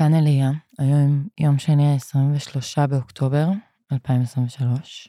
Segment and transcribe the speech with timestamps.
[0.00, 3.48] כאן אליה, היום יום שני ה-23 באוקטובר
[3.92, 5.08] 2023.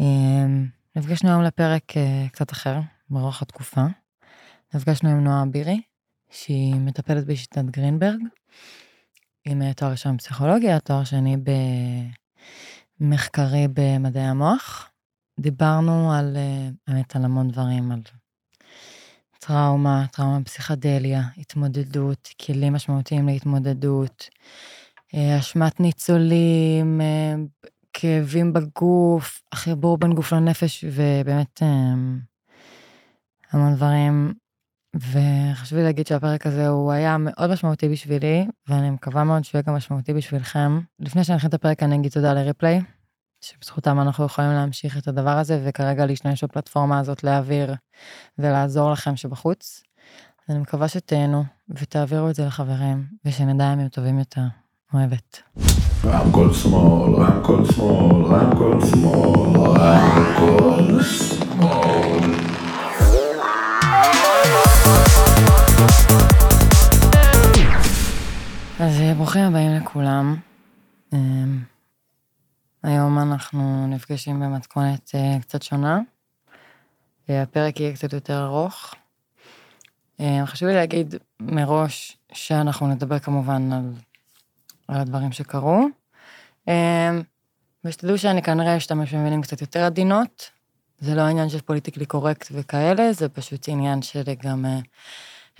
[0.00, 3.84] אמ, נפגשנו היום לפרק אה, קצת אחר, ברוח התקופה.
[4.74, 5.80] נפגשנו עם נועה בירי,
[6.30, 8.20] שהיא מטפלת בשיטת גרינברג,
[9.44, 11.36] עם אה, תואר ראשון בפסיכולוגיה, תואר שני
[13.00, 14.90] במחקרי במדעי המוח.
[15.40, 18.00] דיברנו על, אה, האמת, על המון דברים, על
[19.46, 24.28] טראומה, טראומה פסיכדליה, התמודדות, כלים משמעותיים להתמודדות,
[25.14, 27.34] אה, אשמת ניצולים, אה,
[27.92, 31.94] כאבים בגוף, החיבור בין גוף לנפש, ובאמת אה,
[33.52, 34.34] המון דברים.
[34.96, 39.62] וחשוב לי להגיד שהפרק הזה הוא היה מאוד משמעותי בשבילי, ואני מקווה מאוד שהוא יהיה
[39.66, 40.80] גם משמעותי בשבילכם.
[41.00, 42.80] לפני שאני אתחיל את הפרק אני אגיד תודה לריפליי,
[43.44, 47.74] שבזכותם אנחנו יכולים להמשיך את הדבר הזה, וכרגע להשתמש בפלטפורמה הזאת להעביר
[48.38, 49.82] ולעזור לכם שבחוץ.
[50.48, 54.42] אני מקווה שתהנו ותעבירו את זה לחברים, ושנדע ימים טובים יותר.
[54.94, 55.42] אוהבת.
[56.04, 62.32] רמקול שמאל, רמקול שמאל, רמקול שמאל, רמקול שמאל.
[68.80, 70.36] אז ברוכים הבאים לכולם.
[72.82, 76.00] היום אנחנו נפגשים במתכונת אה, קצת שונה.
[77.30, 78.94] אה, הפרק יהיה קצת יותר ארוך.
[80.20, 83.92] אה, חשוב לי להגיד מראש שאנחנו נדבר כמובן על,
[84.88, 85.86] על הדברים שקרו.
[87.84, 90.50] ושתדעו שאני כנראה אשתמש במילים קצת יותר עדינות.
[90.98, 94.64] זה לא עניין של פוליטיקלי קורקט וכאלה, זה פשוט עניין של גם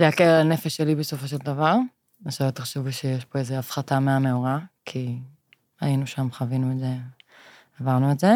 [0.01, 1.77] להקל על הנפש שלי בסופו של דבר.
[2.31, 5.19] שלא תחשבו שיש פה איזו הפחתה מהמאורע, כי
[5.83, 6.95] היינו שם, חווינו את זה,
[7.81, 8.35] עברנו את זה.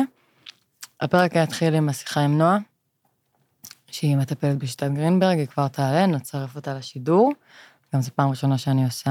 [1.00, 2.58] הפרק יתחיל עם השיחה עם נועה,
[3.90, 7.32] שהיא מטפלת בשיטת גרינברג, היא כבר תעלה, נצרף אותה לשידור.
[7.94, 9.10] גם זו פעם ראשונה שאני עושה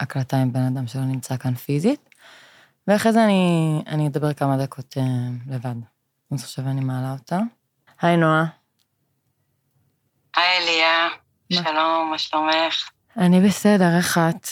[0.00, 2.08] הקלטה עם בן אדם שלא נמצא כאן פיזית.
[2.88, 5.02] ואחרי זה אני, אני אדבר כמה דקות אה,
[5.54, 5.74] לבד.
[6.32, 7.38] אז עכשיו אני מעלה אותה.
[8.02, 8.44] היי נועה.
[10.36, 11.08] היי אליה,
[11.52, 12.90] שלום, מה שלומך?
[13.16, 14.48] אני בסדר, איך את?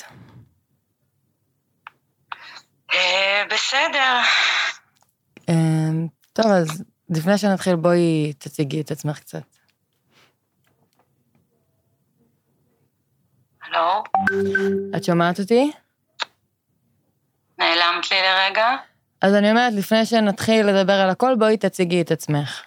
[2.95, 4.21] אה, בסדר.
[5.49, 9.43] אמ, טוב, אז לפני שנתחיל, בואי תציגי את עצמך קצת.
[13.63, 14.03] הלו?
[14.97, 15.73] את שומעת אותי?
[17.59, 18.77] נעלמת לי לרגע?
[19.21, 22.63] אז אני אומרת, לפני שנתחיל לדבר על הכל, בואי תציגי את עצמך.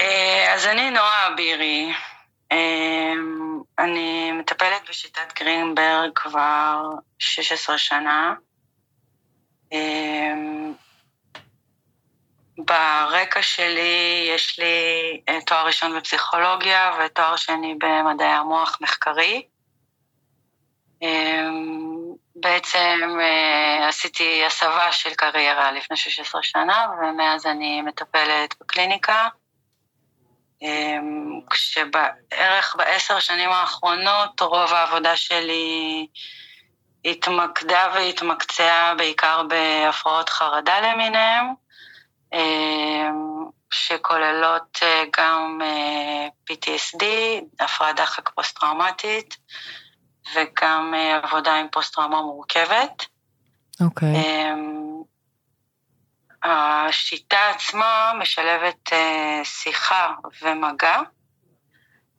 [0.00, 1.92] אה, אז אני נועה אבירי.
[2.52, 3.12] אה,
[3.78, 6.82] אני מטפלת בשיטת גרינברג כבר
[7.18, 8.34] 16 שנה.
[9.72, 10.34] אה,
[12.58, 19.42] ברקע שלי יש לי תואר ראשון בפסיכולוגיה ותואר שני במדעי המוח מחקרי.
[22.34, 23.18] בעצם
[23.88, 29.28] עשיתי הסבה של קריירה לפני 16 שנה, ומאז אני מטפלת בקליניקה.
[31.50, 36.06] כשבערך בעשר שנים האחרונות רוב העבודה שלי
[37.04, 41.46] התמקדה והתמקצעה בעיקר בהפרעות חרדה למיניהם,
[43.70, 44.78] שכוללות
[45.16, 45.60] גם
[46.50, 47.04] PTSD,
[47.60, 49.36] הפרעת דחק פוסט-טראומטית,
[50.34, 53.06] וגם עבודה עם פוסט-טראומה מורכבת.
[53.80, 54.08] אוקיי.
[54.08, 54.16] Okay.
[56.42, 58.92] השיטה עצמה משלבת
[59.44, 61.00] שיחה ומגע,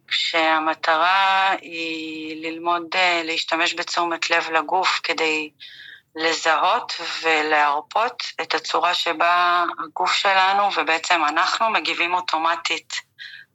[0.08, 2.84] כשהמטרה היא ללמוד
[3.24, 5.52] להשתמש בתשומת לב לגוף כדי
[6.16, 12.94] לזהות ולהרפות את הצורה שבה הגוף שלנו ובעצם אנחנו מגיבים אוטומטית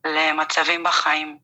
[0.04, 1.38] למצבים בחיים.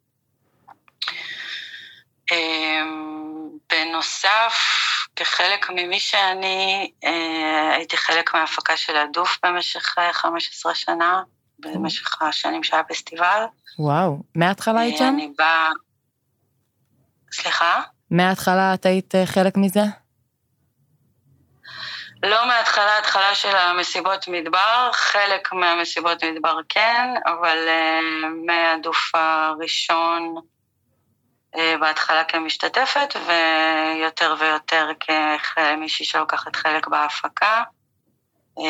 [3.71, 4.55] בנוסף,
[5.17, 6.91] כחלק ממי שאני,
[7.73, 11.23] הייתי חלק מההפקה של הדוף במשך 15 שנה,
[11.59, 13.45] במשך השנים שהיה פסטיבל.
[13.79, 15.05] וואו, מההתחלה היית שם?
[15.05, 15.69] אני באה...
[17.33, 17.83] סליחה?
[18.11, 19.81] מההתחלה את היית חלק מזה?
[22.23, 30.35] לא מההתחלה, התחלה של המסיבות מדבר, חלק מהמסיבות מדבר כן, אבל uh, מהדוף הראשון
[31.81, 34.89] בהתחלה כמשתתפת, ויותר ויותר
[35.55, 37.63] כמישהי שלוקחת חלק בהפקה.
[38.59, 38.63] Uh,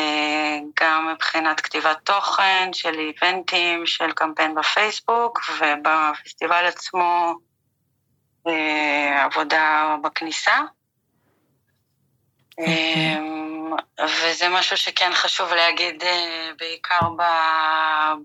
[0.79, 7.33] גם מבחינת כתיבת תוכן של איבנטים, של קמפיין בפייסבוק, ובפסטיבל עצמו
[8.47, 8.51] uh,
[9.19, 10.57] עבודה בכניסה.
[12.57, 13.19] אוקיי.
[14.03, 16.03] וזה משהו שכן חשוב להגיד
[16.57, 16.99] בעיקר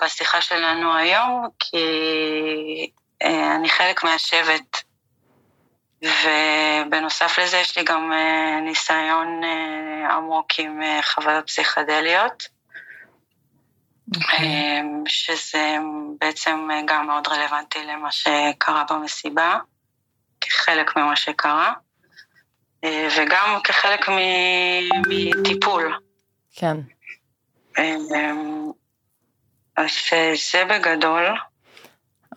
[0.00, 2.90] בשיחה שלנו היום, כי
[3.22, 4.82] אני חלק מהשבט
[6.02, 12.48] ובנוסף לזה יש לי גם אה, ניסיון אה, עמוק עם אה, חוויות פסיכדליות,
[14.16, 14.46] אוקיי.
[14.46, 15.76] אה, שזה
[16.20, 19.58] בעצם גם מאוד רלוונטי למה שקרה במסיבה,
[20.40, 21.72] כחלק ממה שקרה,
[22.84, 24.08] אה, וגם כחלק
[25.08, 25.98] מטיפול.
[26.54, 26.76] כן.
[27.78, 27.96] אה,
[29.76, 29.90] אז
[30.52, 31.24] זה בגדול.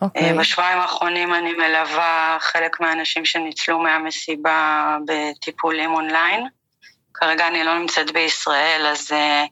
[0.02, 0.30] אוקיי.
[0.30, 6.46] אה, בשבועיים האחרונים אני מלווה חלק מהאנשים שניצלו מהמסיבה בטיפולים אונליין.
[7.14, 9.44] כרגע אני לא נמצאת בישראל, אז אה,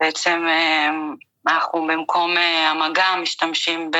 [0.00, 0.90] בעצם אה,
[1.48, 2.34] אנחנו במקום
[2.66, 3.90] המגע משתמשים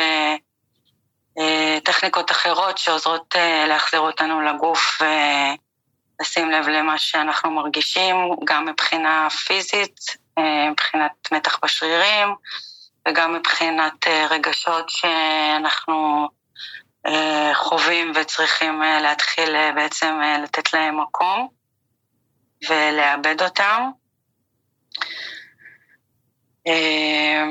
[1.36, 3.34] בטכניקות אחרות שעוזרות
[3.68, 10.00] להחזיר אותנו לגוף ולשים לב למה שאנחנו מרגישים, גם מבחינה פיזית,
[10.70, 12.28] מבחינת מתח בשרירים,
[13.08, 16.28] וגם מבחינת אה, רגשות שאנחנו
[17.06, 21.48] אה, חווים וצריכים אה, להתחיל בעצם לתת להם מקום
[22.68, 23.90] ולאבד אותם.
[26.66, 27.44] אה,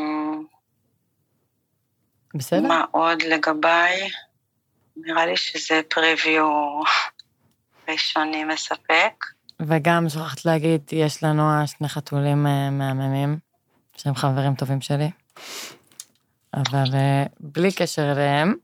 [2.35, 2.67] בסדר?
[2.67, 4.09] מה עוד לגביי?
[4.97, 6.79] נראה לי שזה פריוויו
[7.89, 9.25] ראשוני מספק.
[9.59, 13.37] וגם שכחת להגיד, יש לנועה שני חתולים מהממים,
[13.97, 15.09] שהם חברים טובים שלי,
[16.53, 18.55] אבל אה, בלי קשר אליהם,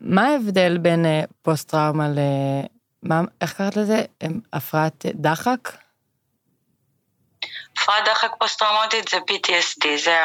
[0.00, 2.18] מה ההבדל בין אה, פוסט-טראומה ל...
[3.02, 4.02] מה, איך קראת לזה?
[4.52, 5.58] הפרעת דחק?
[7.72, 10.20] הפרעת דחק פוסט-טראומטית זה PTSD, זה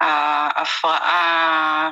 [0.00, 1.90] ההפרעה,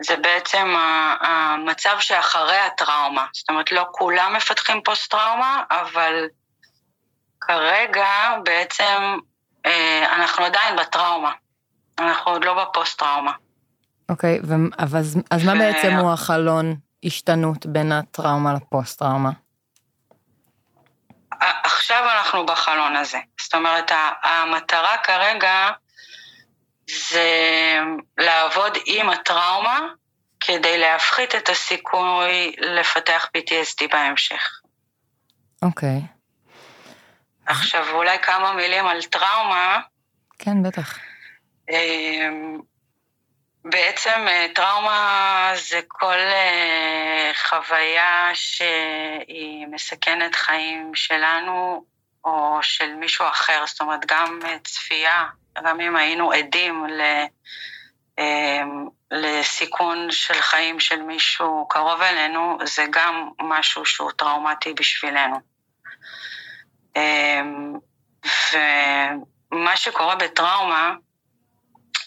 [0.00, 0.74] זה בעצם
[1.20, 3.26] המצב שאחרי הטראומה.
[3.32, 6.24] זאת אומרת, לא כולם מפתחים פוסט-טראומה, אבל
[7.40, 9.18] כרגע בעצם
[9.66, 11.32] אה, אנחנו עדיין בטראומה.
[11.98, 13.32] אנחנו עוד לא בפוסט-טראומה.
[14.08, 19.30] אוקיי, ו- אבל אז, אז מה ו- בעצם הוא החלון השתנות בין הטראומה לפוסט-טראומה?
[21.32, 23.18] ע- עכשיו אנחנו בחלון הזה.
[23.40, 23.92] זאת אומרת,
[24.22, 25.70] המטרה כרגע
[26.90, 27.28] זה
[28.18, 29.80] לעבוד עם הטראומה
[30.40, 34.60] כדי להפחית את הסיכוי לפתח PTSD בהמשך.
[35.62, 36.00] אוקיי,
[37.46, 39.80] עכשיו, אולי כמה מילים על טראומה.
[40.38, 40.98] כן, בטח.
[41.70, 42.58] אמ,
[43.64, 51.84] בעצם אה, טראומה זה כל אה, חוויה שהיא מסכנת חיים שלנו
[52.24, 55.24] או של מישהו אחר, זאת אומרת גם אה, צפייה,
[55.64, 57.00] גם אם היינו עדים ל,
[58.18, 65.36] אמ, לסיכון של חיים של מישהו קרוב אלינו, זה גם משהו שהוא טראומטי בשבילנו.
[66.96, 67.74] אמ,
[68.52, 70.94] ומה שקורה בטראומה,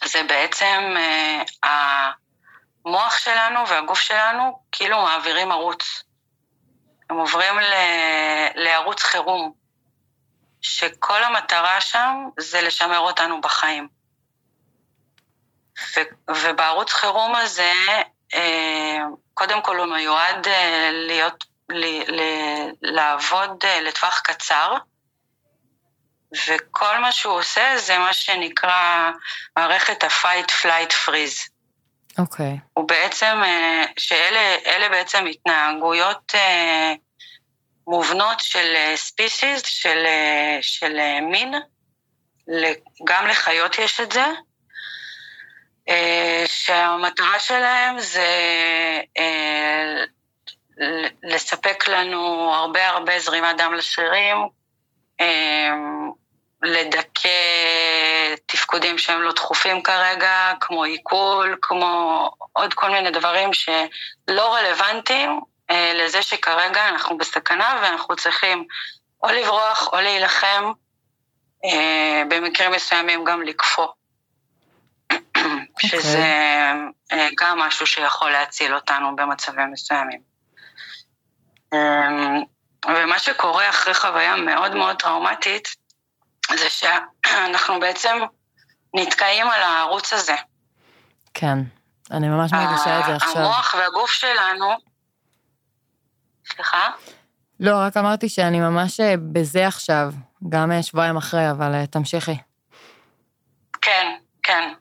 [0.06, 1.44] זה בעצם אה,
[2.86, 6.04] המוח שלנו והגוף שלנו כאילו מעבירים ערוץ.
[7.10, 7.74] הם עוברים ל,
[8.56, 9.54] לערוץ חירום,
[10.62, 13.88] שכל המטרה שם זה לשמר אותנו בחיים.
[15.80, 17.74] ו, ובערוץ חירום הזה,
[18.34, 18.98] אה,
[19.34, 21.86] קודם כל הוא מיועד אה, להיות, ל,
[22.16, 22.22] ל,
[22.82, 24.78] לעבוד אה, לטווח קצר,
[26.32, 29.12] וכל מה שהוא עושה זה מה שנקרא
[29.58, 31.50] מערכת ה-fight, flight, freeze.
[32.18, 36.94] אוקיי, הוא בעצם, אה, שאלה אלה בעצם התנהגויות אה,
[37.88, 41.54] מובנות של ספיסיס, של, אה, של אה, מין,
[43.04, 44.26] גם לחיות יש את זה,
[46.46, 48.28] שהמטרה שלהם זה
[51.24, 54.38] לספק לנו הרבה הרבה זרימת דם לשרירים,
[56.64, 57.30] לדכא
[58.46, 65.92] תפקודים שהם לא דחופים כרגע, כמו עיכול, כמו עוד כל מיני דברים שלא רלוונטיים אה,
[65.96, 68.66] לזה שכרגע אנחנו בסכנה ואנחנו צריכים
[69.24, 70.72] או לברוח או להילחם,
[71.66, 73.88] אה, במקרים מסוימים גם לקפוא.
[75.80, 76.26] שזה
[77.12, 80.20] אה, גם משהו שיכול להציל אותנו במצבים מסוימים.
[81.74, 82.10] אה,
[82.88, 85.76] ומה שקורה אחרי חוויה מאוד מאוד טראומטית,
[86.56, 88.18] זה שאנחנו בעצם
[88.94, 90.36] נתקעים על הערוץ הזה.
[91.34, 91.58] כן.
[92.12, 93.38] אני ממש מרגישה את זה עכשיו.
[93.38, 94.78] המוח והגוף שלנו...
[96.54, 96.90] סליחה?
[97.60, 100.08] לא, רק אמרתי שאני ממש אה, בזה עכשיו,
[100.50, 102.38] גם אה, שבועיים אחרי, אבל אה, תמשיכי.
[103.82, 104.74] כן, כן.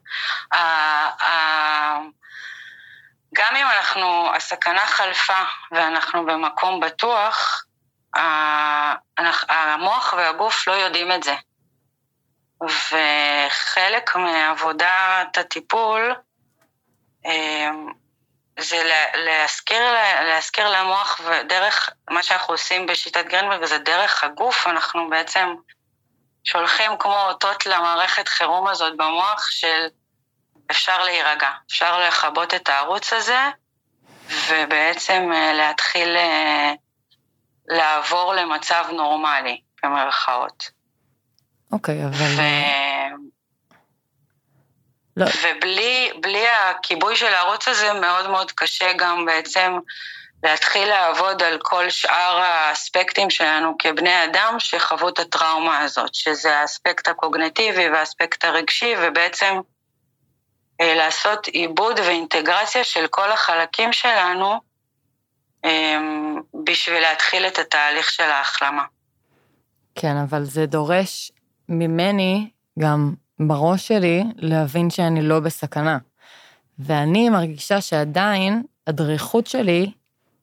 [3.34, 5.42] גם אם אנחנו, הסכנה חלפה
[5.72, 7.64] ואנחנו במקום בטוח,
[9.48, 11.34] המוח והגוף לא יודעים את זה.
[12.62, 16.14] וחלק מעבודת הטיפול,
[17.24, 17.92] אמ,
[18.58, 25.54] זה להזכיר, להזכיר למוח, ודרך מה שאנחנו עושים בשיטת גרינברג, זה דרך הגוף, אנחנו בעצם
[26.44, 29.86] שולחים כמו אותות למערכת חירום הזאת במוח של
[30.70, 33.48] אפשר להירגע, אפשר לכבות את הערוץ הזה,
[34.48, 36.72] ובעצם אה, להתחיל אה,
[37.68, 40.75] לעבור למצב נורמלי, במרכאות.
[41.72, 42.26] אוקיי, אבל...
[42.36, 42.42] ו...
[45.16, 45.26] לא.
[45.26, 49.78] ובלי הכיבוי של הערוץ הזה מאוד מאוד קשה גם בעצם
[50.42, 57.08] להתחיל לעבוד על כל שאר האספקטים שלנו כבני אדם שחוו את הטראומה הזאת, שזה האספקט
[57.08, 59.60] הקוגנטיבי והאספקט הרגשי, ובעצם
[60.80, 64.60] אה, לעשות עיבוד ואינטגרציה של כל החלקים שלנו
[65.64, 65.98] אה,
[66.64, 68.84] בשביל להתחיל את התהליך של ההחלמה.
[69.94, 71.32] כן, אבל זה דורש
[71.68, 75.98] ממני גם בראש שלי להבין שאני לא בסכנה.
[76.78, 79.92] ואני מרגישה שעדיין הדריכות שלי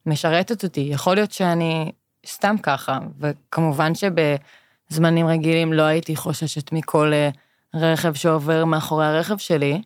[0.06, 0.80] משרתת אותי.
[0.80, 1.92] יכול להיות שאני
[2.26, 7.28] סתם ככה, וכמובן שבזמנים רגילים לא הייתי חוששת מכל אה,
[7.74, 9.82] רכב שעובר מאחורי הרכב שלי.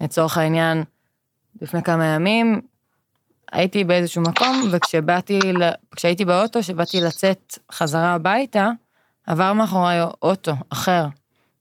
[0.00, 0.84] לצורך העניין,
[1.62, 2.60] לפני כמה ימים
[3.52, 5.38] הייתי באיזשהו מקום, וכשבאתי,
[5.96, 8.70] כשהייתי באוטו, כשבאתי לצאת חזרה הביתה,
[9.26, 11.06] עבר מאחורי אוטו אחר.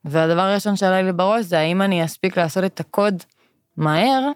[0.05, 3.23] והדבר הראשון שעלה לי בראש זה האם אני אספיק לעשות את הקוד
[3.77, 4.29] מהר,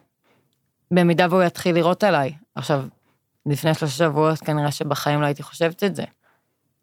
[0.92, 2.34] במידה והוא יתחיל לראות עליי.
[2.56, 2.86] עכשיו,
[3.46, 6.04] לפני שלושה שבועות כנראה שבחיים לא הייתי חושבת את זה.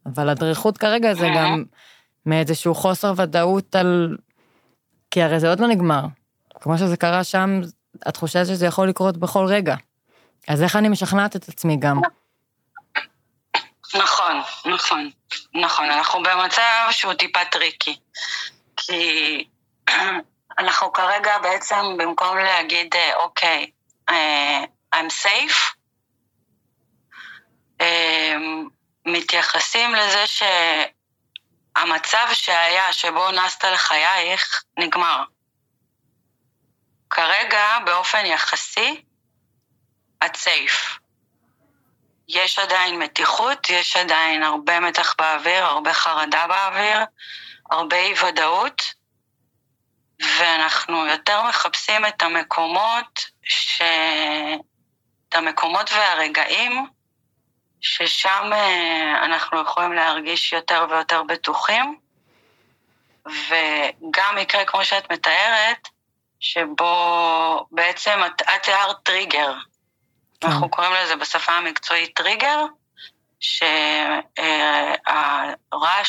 [0.06, 1.64] אבל הדריכות כרגע זה גם
[2.26, 4.16] מאיזשהו חוסר ודאות על...
[5.10, 6.06] כי הרי זה עוד לא נגמר.
[6.60, 7.60] כמו שזה קרה שם,
[8.06, 9.76] התחושה שזה יכול לקרות בכל רגע.
[10.48, 12.00] אז איך אני משכנעת את עצמי גם?
[13.94, 15.10] נכון, נכון,
[15.54, 15.90] נכון.
[15.90, 17.98] אנחנו במצב שהוא טיפה tricky.
[18.76, 19.44] כי
[20.58, 23.70] אנחנו כרגע בעצם, במקום להגיד, אה, אוקיי,
[24.08, 25.74] אה, I'm safe,
[27.80, 28.36] אה,
[29.06, 30.24] מתייחסים לזה
[31.76, 35.24] שהמצב שהיה, שבו נסת לחייך, נגמר.
[37.10, 39.02] כרגע, באופן יחסי,
[40.26, 40.98] את סייף.
[42.28, 46.98] יש עדיין מתיחות, יש עדיין הרבה מתח באוויר, הרבה חרדה באוויר,
[47.70, 48.82] הרבה אי ודאות,
[50.38, 53.82] ואנחנו יותר מחפשים את המקומות, ש...
[55.28, 56.86] את המקומות והרגעים
[57.80, 61.98] ששם אה, אנחנו יכולים להרגיש יותר ויותר בטוחים,
[63.26, 65.88] וגם מקרה כמו שאת מתארת,
[66.40, 69.52] שבו בעצם את, תיארת טריגר.
[70.44, 70.50] כן.
[70.50, 72.64] אנחנו קוראים לזה בשפה המקצועית טריגר,
[73.40, 73.74] שהרעש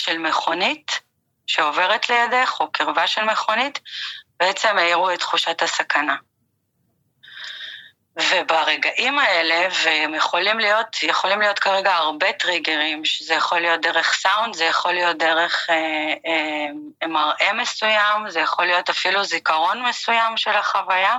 [0.05, 1.01] של מכונית
[1.47, 3.79] שעוברת לידך, או קרבה של מכונית,
[4.39, 6.15] בעצם העירו את תחושת הסכנה.
[8.17, 14.55] וברגעים האלה, והם יכולים להיות, יכולים להיות כרגע הרבה טריגרים, שזה יכול להיות דרך סאונד,
[14.55, 16.13] זה יכול להיות דרך אה,
[17.01, 21.17] אה, מראה מסוים, זה יכול להיות אפילו זיכרון מסוים של החוויה,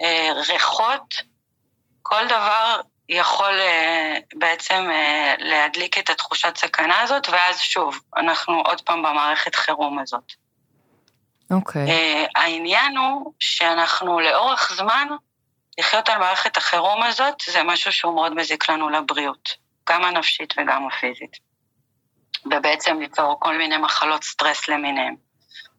[0.00, 1.14] אה, ריחות,
[2.08, 8.80] כל דבר יכול אה, בעצם אה, להדליק את התחושת סכנה הזאת, ואז שוב, אנחנו עוד
[8.80, 10.32] פעם במערכת חירום הזאת.
[11.50, 11.86] אוקיי.
[11.86, 11.90] Okay.
[11.90, 15.08] אה, העניין הוא שאנחנו לאורך זמן,
[15.78, 19.50] לחיות על מערכת החירום הזאת, זה משהו שהוא מאוד מזיק לנו לבריאות,
[19.88, 21.36] גם הנפשית וגם הפיזית.
[22.46, 25.14] ובעצם ליצור כל מיני מחלות סטרס למיניהם.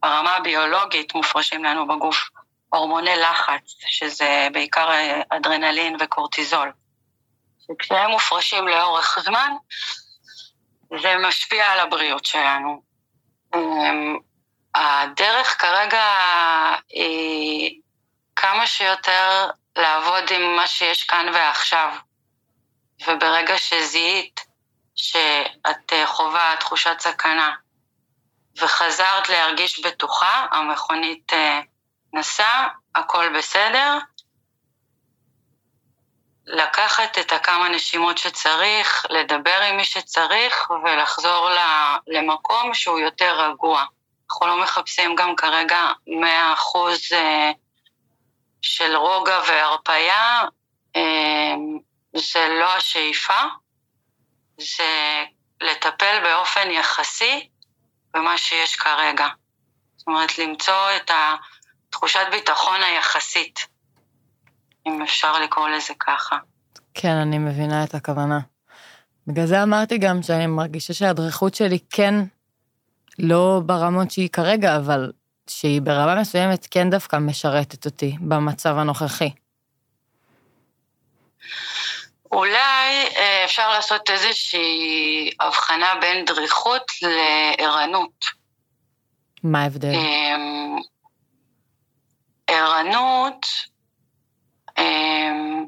[0.01, 2.29] ברמה הביולוגית מופרשים לנו בגוף
[2.69, 4.89] הורמוני לחץ, שזה בעיקר
[5.29, 6.71] אדרנלין וקורטיזול.
[7.59, 9.51] שכשהם מופרשים לאורך זמן,
[11.01, 12.81] זה משפיע על הבריאות שלנו.
[13.55, 14.17] אמ,
[14.75, 16.03] הדרך כרגע
[16.89, 17.81] היא
[18.35, 21.93] כמה שיותר לעבוד עם מה שיש כאן ועכשיו.
[23.07, 24.45] וברגע שזיהית
[24.95, 27.55] שאת חווה תחושת סכנה
[28.61, 31.31] וחזרת להרגיש בטוחה, המכונית
[32.13, 33.97] נסעה, הכל בסדר,
[36.47, 41.49] לקחת את הכמה נשימות שצריך, לדבר עם מי שצריך ולחזור
[42.07, 43.85] למקום שהוא יותר רגוע.
[44.29, 46.11] אנחנו לא מחפשים גם כרגע 100%
[47.13, 47.51] אה,
[48.61, 50.41] של רוגע והרפייה,
[50.95, 51.55] אה,
[52.15, 53.41] זה לא השאיפה,
[54.57, 55.23] זה
[55.61, 57.49] לטפל באופן יחסי
[58.13, 59.27] במה שיש כרגע.
[59.97, 61.11] זאת אומרת, למצוא את
[61.97, 63.67] התחושת ביטחון היחסית.
[64.87, 66.37] אם אפשר לקרוא לזה ככה.
[66.93, 68.39] כן, אני מבינה את הכוונה.
[69.27, 72.13] בגלל זה אמרתי גם שאני מרגישה שהדריכות שלי כן,
[73.19, 75.11] לא ברמות שהיא כרגע, אבל
[75.49, 79.29] שהיא ברמה מסוימת כן דווקא משרתת אותי במצב הנוכחי.
[82.31, 88.25] אולי אה, אפשר לעשות איזושהי הבחנה בין דריכות לערנות.
[89.43, 89.93] מה ההבדל?
[92.47, 93.45] ערנות
[94.77, 95.65] אמ,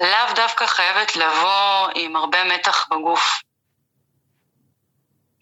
[0.00, 3.42] לאו דווקא חייבת לבוא עם הרבה מתח בגוף.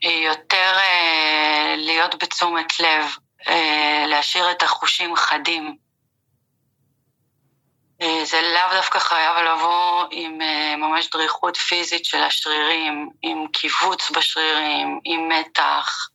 [0.03, 3.05] יותר אה, להיות בתשומת לב,
[3.49, 5.77] אה, להשאיר את החושים חדים.
[8.03, 10.39] אה, זה לאו דווקא חייב לבוא עם
[10.77, 16.09] ממש דריכות פיזית של השרירים, עם קיבוץ בשרירים, עם מתח.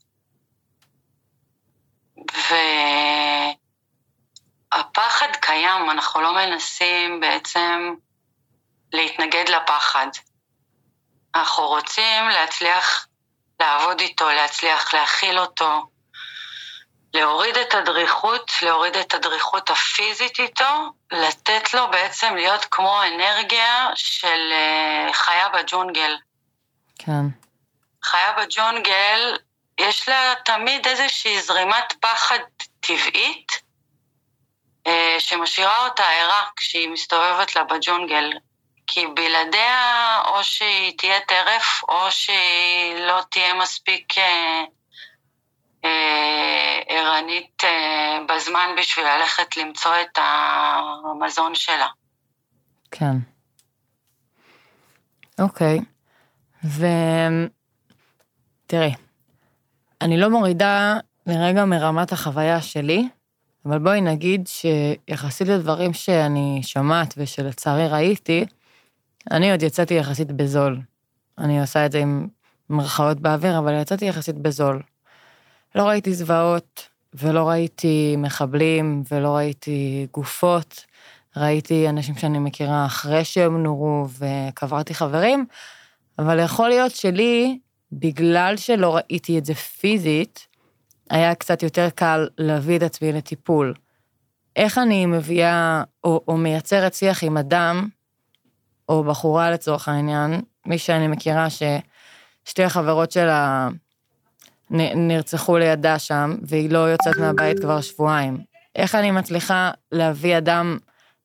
[4.75, 7.94] והפחד קיים, אנחנו לא מנסים בעצם
[8.94, 10.08] להתנגד לפחד.
[11.36, 13.08] אנחנו רוצים להצליח
[13.60, 15.88] לעבוד איתו, להצליח להכיל אותו,
[17.13, 24.51] להוריד את הדריכות, להוריד את הדריכות הפיזית איתו, לתת לו בעצם להיות כמו אנרגיה של
[24.51, 26.17] אה, חיה בג'ונגל.
[27.00, 27.25] כן.
[28.03, 29.38] חיה בג'ונגל,
[29.79, 32.39] יש לה תמיד איזושהי זרימת פחד
[32.79, 33.45] טבעית,
[35.20, 38.30] שמשאירה אותה ערה כשהיא מסתובבת לה בג'ונגל.
[38.88, 44.63] כי בלעדיה או שהיא תהיה טרף, או שהיא לא תהיה מספיק אה,
[45.86, 51.88] אה, ערנית אה, בזמן בשביל ללכת למצוא את המזון שלה.
[52.92, 53.15] כן.
[55.39, 55.80] אוקיי.
[58.65, 58.94] ותראי,
[60.01, 63.10] אני לא מורידה לרגע מרמת החוויה שלי,
[63.66, 68.46] אבל בואי נגיד שיחסית לדברים שאני שומעת ושלצערי ראיתי,
[69.32, 70.82] אני עוד יצאתי יחסית בזול.
[71.38, 72.28] אני עושה את זה עם
[72.70, 74.82] מרכאות באוויר, אבל יצאתי יחסית בזול.
[75.76, 80.86] לא ראיתי זוועות, ולא ראיתי מחבלים, ולא ראיתי גופות.
[81.38, 85.46] ראיתי אנשים שאני מכירה אחרי שהם נורו, וקברתי חברים,
[86.20, 87.60] אבל יכול להיות שלי,
[87.92, 90.48] בגלל שלא ראיתי את זה פיזית,
[91.09, 93.74] היה קצת יותר קל להביא את עצמי לטיפול.
[94.55, 97.87] איך אני מביאה או, או מייצרת שיח עם אדם,
[98.89, 103.70] או בחורה לצורך העניין, מי שאני מכירה ששתי החברות שלה
[104.70, 108.37] נרצחו לידה שם, והיא לא יוצאת מהבית כבר שבועיים.
[108.75, 110.77] איך אני מצליחה להביא אדם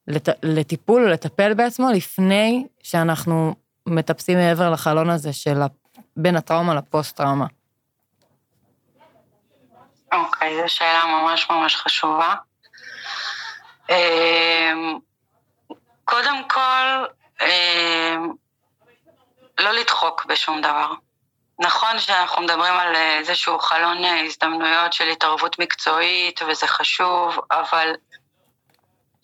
[0.09, 0.29] לט...
[0.43, 3.55] לטיפול לטפל בעצמו לפני שאנחנו
[3.87, 5.61] מטפסים מעבר לחלון הזה של
[6.17, 7.47] בין הטראומה לפוסט-טראומה?
[10.13, 12.35] אוקיי, זו שאלה ממש ממש חשובה.
[13.91, 14.99] אמ,
[16.05, 17.05] קודם כל,
[17.41, 18.33] אמ,
[19.59, 20.93] לא לדחוק בשום דבר.
[21.59, 27.93] נכון שאנחנו מדברים על איזשהו חלון הזדמנויות של התערבות מקצועית וזה חשוב, אבל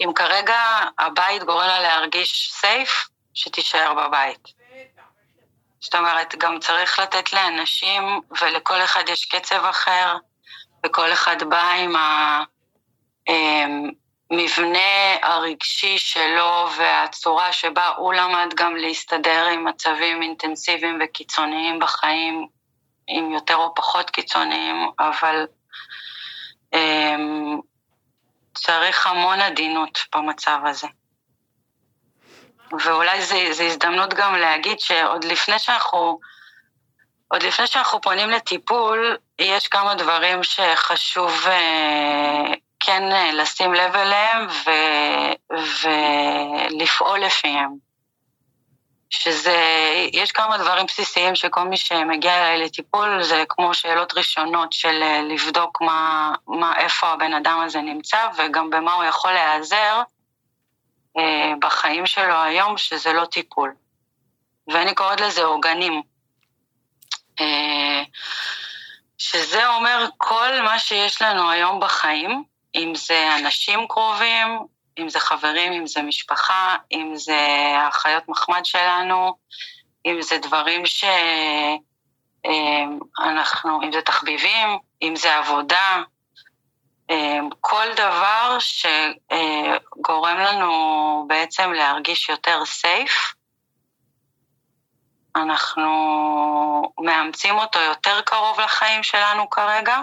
[0.01, 0.61] אם כרגע
[0.99, 4.49] הבית גורם לה להרגיש סייף, שתישאר בבית.
[5.81, 10.17] זאת אומרת, גם צריך לתת לאנשים, ולכל אחד יש קצב אחר,
[10.87, 11.95] וכל אחד בא עם
[14.31, 22.47] המבנה הרגשי שלו והצורה שבה הוא למד גם להסתדר עם מצבים אינטנסיביים וקיצוניים בחיים,
[23.09, 25.47] עם יותר או פחות קיצוניים, אבל
[26.75, 26.79] um,
[28.55, 30.87] צריך המון עדינות במצב הזה.
[32.85, 36.19] ואולי זו הזדמנות גם להגיד שעוד לפני שאנחנו,
[37.29, 44.47] עוד לפני שאנחנו פונים לטיפול, יש כמה דברים שחשוב uh, כן uh, לשים לב אליהם
[44.47, 44.71] ו,
[45.83, 47.87] ולפעול לפיהם.
[49.11, 49.57] שזה,
[50.13, 55.23] יש כמה דברים בסיסיים שכל מי שמגיע אליי לטיפול זה כמו שאלות ראשונות של אה,
[55.23, 60.03] לבדוק מה, מה, איפה הבן אדם הזה נמצא וגם במה הוא יכול להיעזר
[61.19, 63.75] אה, בחיים שלו היום, שזה לא טיפול.
[64.73, 66.03] ואני קוראת לזה עוגנים.
[67.41, 68.03] אה,
[69.19, 72.45] שזה אומר כל מה שיש לנו היום בחיים,
[72.75, 74.59] אם זה אנשים קרובים,
[74.99, 77.47] אם זה חברים, אם זה משפחה, אם זה
[77.89, 79.37] החיות מחמד שלנו,
[80.07, 80.83] אם זה דברים
[83.17, 86.03] שאנחנו, אם זה תחביבים, אם זה עבודה,
[87.61, 93.35] כל דבר שגורם לנו בעצם להרגיש יותר סייף,
[95.37, 95.93] אנחנו
[97.01, 99.99] מאמצים אותו יותר קרוב לחיים שלנו כרגע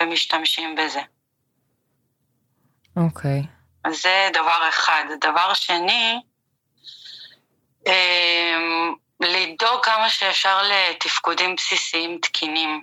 [0.00, 1.00] ומשתמשים בזה.
[2.96, 3.40] אוקיי.
[3.40, 3.56] Okay.
[3.84, 5.04] אז זה דבר אחד.
[5.20, 6.20] דבר שני,
[7.86, 12.82] אמ, לדאוג כמה שאפשר לתפקודים בסיסיים תקינים,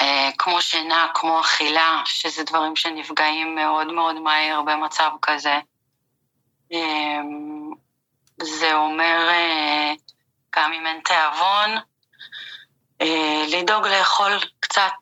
[0.00, 5.58] אה, כמו שינה, כמו אכילה, שזה דברים שנפגעים מאוד מאוד מהר במצב כזה.
[6.72, 7.70] אמ,
[8.42, 9.92] זה אומר, אה,
[10.56, 11.78] גם אם אין תיאבון,
[13.00, 14.92] אה, לדאוג לאכול קצת,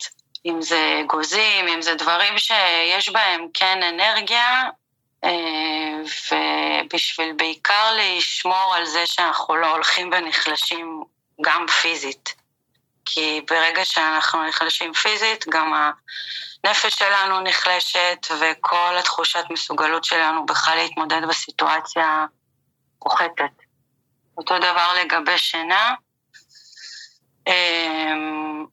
[0.47, 4.63] אם זה אגוזים, אם זה דברים שיש בהם כן אנרגיה,
[5.25, 5.31] אה,
[6.31, 11.05] ובשביל בעיקר לשמור על זה שאנחנו לא הולכים ונחלשים
[11.41, 12.35] גם פיזית.
[13.05, 15.73] כי ברגע שאנחנו נחלשים פיזית, גם
[16.65, 22.27] הנפש שלנו נחלשת, וכל התחושת מסוגלות שלנו בכלל להתמודד בסיטואציה
[22.99, 23.66] פוחתת.
[24.39, 25.95] אותו דבר לגבי שינה.
[27.47, 28.67] אמ,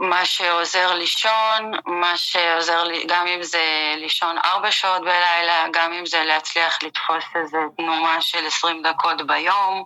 [0.00, 6.06] מה שעוזר לישון, מה שעוזר לי, גם אם זה לישון ארבע שעות בלילה, גם אם
[6.06, 9.84] זה להצליח לתפוס איזה תנומה של עשרים דקות ביום,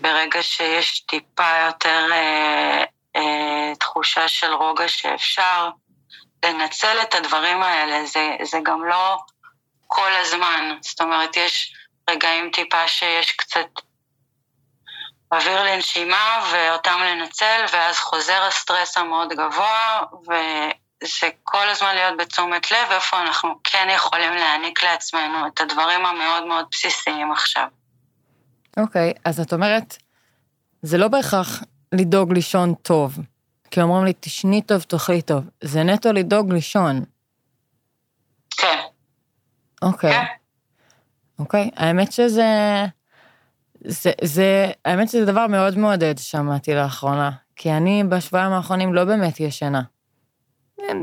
[0.00, 2.84] ברגע שיש טיפה יותר אה,
[3.16, 5.70] אה, תחושה של רוגע שאפשר,
[6.44, 9.18] לנצל את הדברים האלה, זה, זה גם לא
[9.86, 10.76] כל הזמן.
[10.80, 11.74] זאת אומרת, יש
[12.10, 13.66] רגעים טיפה שיש קצת
[15.32, 22.90] אוויר לנשימה ואותם לנצל, ואז חוזר הסטרס המאוד גבוה, וזה כל הזמן להיות בתשומת לב
[22.90, 27.66] איפה אנחנו כן יכולים להעניק לעצמנו את הדברים המאוד מאוד בסיסיים עכשיו.
[28.76, 29.96] אוקיי, okay, אז את אומרת,
[30.82, 31.62] זה לא בהכרח
[31.92, 33.18] לדאוג לישון טוב.
[33.70, 35.44] כי אומרים לי, תשני טוב, תאכלי טוב.
[35.60, 37.04] זה נטו לדאוג לישון.
[38.50, 38.78] כן.
[39.82, 40.10] אוקיי.
[40.10, 40.14] Okay.
[40.14, 40.41] כן.
[41.42, 41.82] אוקיי, okay.
[41.82, 42.84] האמת שזה...
[43.84, 49.40] זה, זה, האמת שזה דבר מאוד מעודד ששמעתי לאחרונה, כי אני בשבועיים האחרונים לא באמת
[49.40, 49.82] ישנה.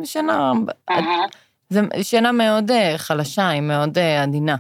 [0.04, 0.52] שינה,
[1.70, 4.56] זה שינה מאוד אה, חלשה, היא מאוד אה, עדינה.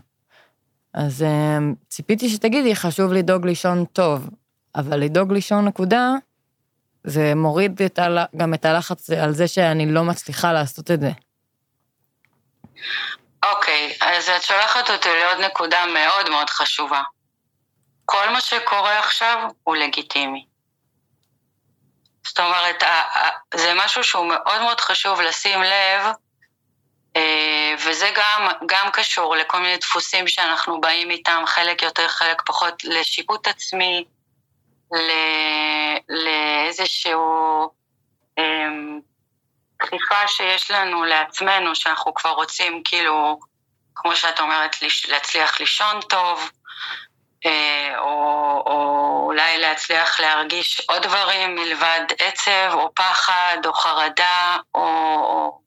[0.94, 1.58] אז אה,
[1.90, 4.30] ציפיתי שתגידי, חשוב לדאוג לישון טוב,
[4.76, 6.14] אבל לדאוג לישון נקודה,
[7.04, 8.18] זה מוריד את הל...
[8.38, 11.12] גם את הלחץ על זה שאני לא מצליחה לעשות את זה.
[13.44, 17.02] אוקיי, אז את שולחת אותי לעוד נקודה מאוד מאוד חשובה.
[18.06, 20.46] כל מה שקורה עכשיו הוא לגיטימי.
[22.28, 22.84] זאת אומרת,
[23.54, 26.06] זה משהו שהוא מאוד מאוד חשוב לשים לב,
[27.16, 32.84] אה, וזה גם, גם קשור לכל מיני דפוסים שאנחנו באים איתם, חלק יותר, חלק פחות,
[32.84, 34.06] לשיפוט עצמי,
[36.10, 37.70] לאיזשהו
[39.82, 43.40] אמ, דחיפה שיש לנו לעצמנו, שאנחנו כבר רוצים כאילו,
[43.96, 44.76] כמו שאת אומרת,
[45.08, 46.52] להצליח לישון טוב,
[47.46, 54.58] אה, או, או אולי להצליח להרגיש עוד דברים מלבד עצב, או פחד, או חרדה.
[54.76, 55.62] או...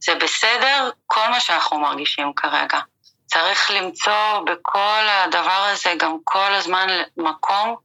[0.00, 2.78] זה בסדר, כל מה שאנחנו מרגישים כרגע.
[3.26, 7.76] צריך למצוא בכל הדבר הזה גם כל הזמן מקום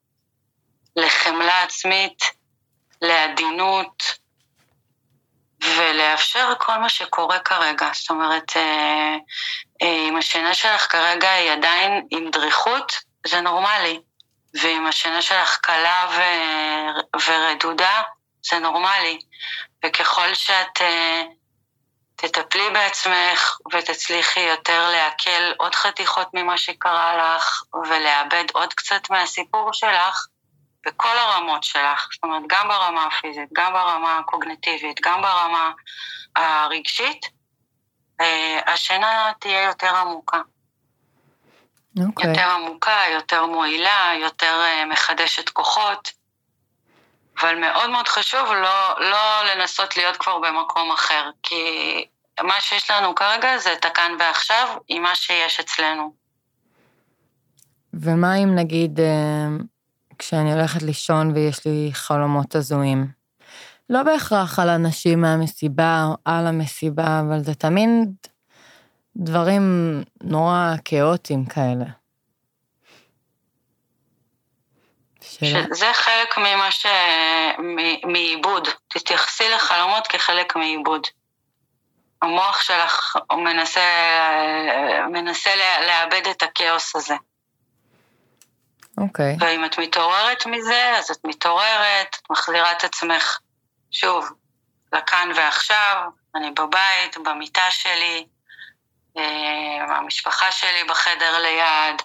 [0.95, 2.23] לחמלה עצמית,
[3.01, 4.03] לעדינות,
[5.63, 7.89] ולאפשר כל מה שקורה כרגע.
[7.93, 9.15] זאת אומרת, אה,
[9.81, 12.93] אה, אם השינה שלך כרגע היא עדיין עם דריכות,
[13.27, 13.99] זה נורמלי.
[14.61, 16.21] ואם השינה שלך קלה ו...
[17.27, 18.01] ורדודה,
[18.43, 19.19] זה נורמלי.
[19.85, 21.25] וככל שאת uh,
[22.15, 30.25] תטפלי בעצמך ותצליחי יותר לעכל עוד חתיכות ממה שקרה לך ולאבד עוד קצת מהסיפור שלך,
[30.85, 35.71] בכל הרמות שלך, זאת אומרת, גם ברמה הפיזית, גם ברמה הקוגנטיבית, גם ברמה
[36.35, 37.25] הרגשית,
[38.21, 40.37] אה, השינה תהיה יותר עמוקה.
[41.97, 42.01] Okay.
[42.07, 42.29] אוקיי.
[42.29, 46.11] יותר עמוקה, יותר מועילה, יותר אה, מחדשת כוחות,
[47.39, 52.05] אבל מאוד מאוד חשוב לא, לא לנסות להיות כבר במקום אחר, כי
[52.41, 56.13] מה שיש לנו כרגע זה את הכאן ועכשיו עם מה שיש אצלנו.
[57.93, 59.47] ומה אם נגיד אה,
[60.19, 63.07] כשאני הולכת לישון ויש לי חלומות הזויים?
[63.89, 68.09] לא בהכרח על אנשים מהמסיבה או על המסיבה, אבל זה תמיד
[69.15, 69.63] דברים
[70.23, 71.85] נורא כאוטיים כאלה.
[75.21, 76.85] שזה חלק ממה ש...
[78.03, 78.67] מעיבוד.
[78.87, 81.07] תתייחסי לחלומות כחלק מעיבוד.
[82.21, 83.81] המוח שלך מנסה,
[85.11, 85.49] מנסה
[85.87, 87.15] לאבד את הכאוס הזה.
[88.97, 89.37] אוקיי.
[89.39, 89.43] Okay.
[89.45, 93.39] ואם את מתעוררת מזה, אז את מתעוררת, את מחזירה את עצמך,
[93.91, 94.29] שוב,
[94.93, 96.01] לכאן ועכשיו,
[96.35, 98.25] אני בבית, במיטה שלי,
[99.17, 102.01] אה, המשפחה שלי בחדר ליד,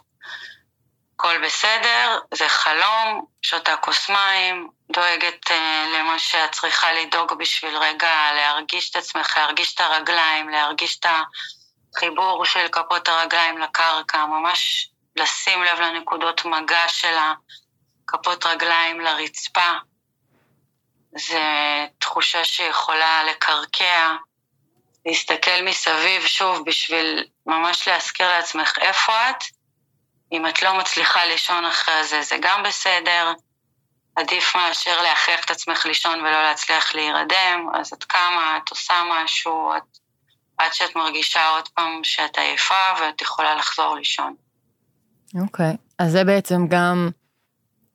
[1.14, 8.32] הכל בסדר, זה חלום, שותה כוס מים, דואגת אה, למה שאת צריכה לדאוג בשביל רגע
[8.34, 11.06] להרגיש את עצמך, להרגיש את הרגליים, להרגיש את
[11.94, 17.14] החיבור של כפות הרגליים לקרקע, ממש לשים לב לנקודות מגע של
[18.04, 19.00] הכפות רגליים
[25.06, 29.44] להסתכל מסביב שוב בשביל ממש להזכיר לעצמך איפה את.
[30.32, 33.32] אם את לא מצליחה לישון אחרי זה, זה גם בסדר.
[34.16, 39.72] עדיף מאשר להכריח את עצמך לישון ולא להצליח להירדם, אז את קמה, את עושה משהו,
[39.76, 39.98] את,
[40.58, 44.34] עד שאת מרגישה עוד פעם שאת עייפה ואת יכולה לחזור לישון.
[45.34, 45.76] אוקיי, okay.
[45.98, 47.10] אז זה בעצם גם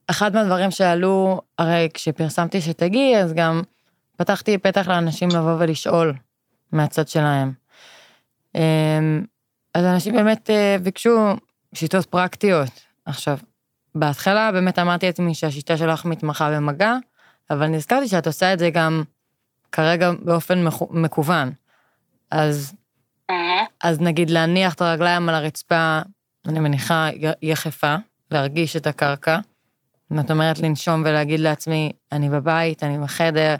[0.07, 3.61] אחד מהדברים שעלו, הרי כשפרסמתי שתגיעי, אז גם
[4.17, 6.13] פתחתי פתח לאנשים לבוא ולשאול
[6.71, 7.53] מהצד שלהם.
[8.55, 9.25] אמ,
[9.73, 11.35] אז אנשים באמת אה, ביקשו
[11.75, 12.69] שיטות פרקטיות.
[13.05, 13.37] עכשיו,
[13.95, 16.93] בהתחלה באמת אמרתי לעצמי שהשיטה שלך מתמחה במגע,
[17.49, 19.03] אבל נזכרתי שאת עושה את זה גם
[19.71, 21.51] כרגע באופן מקוון.
[22.31, 22.73] אז,
[23.83, 26.01] אז נגיד להניח את הרגליים על הרצפה,
[26.47, 27.07] אני מניחה
[27.41, 27.95] יחפה,
[28.31, 29.37] להרגיש את הקרקע.
[30.09, 33.55] זאת אומרת לנשום ולהגיד לעצמי, אני בבית, אני בחדר,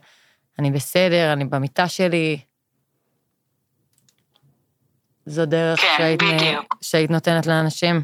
[0.60, 2.40] אני בסדר, אני במיטה שלי.
[5.26, 6.76] זו דרך כן, שהיית, בדיוק.
[6.82, 8.04] שהיית נותנת לאנשים.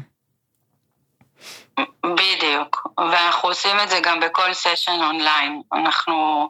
[2.04, 5.62] בדיוק, ואנחנו עושים את זה גם בכל סשן אונליין.
[5.72, 6.48] אנחנו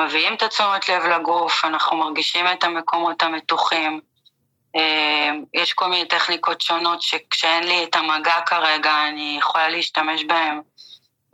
[0.00, 4.00] מביאים את התשומת לב לגוף, אנחנו מרגישים את המקומות המתוחים.
[4.76, 10.60] אה, יש כל מיני טכניקות שונות שכשאין לי את המגע כרגע אני יכולה להשתמש בהן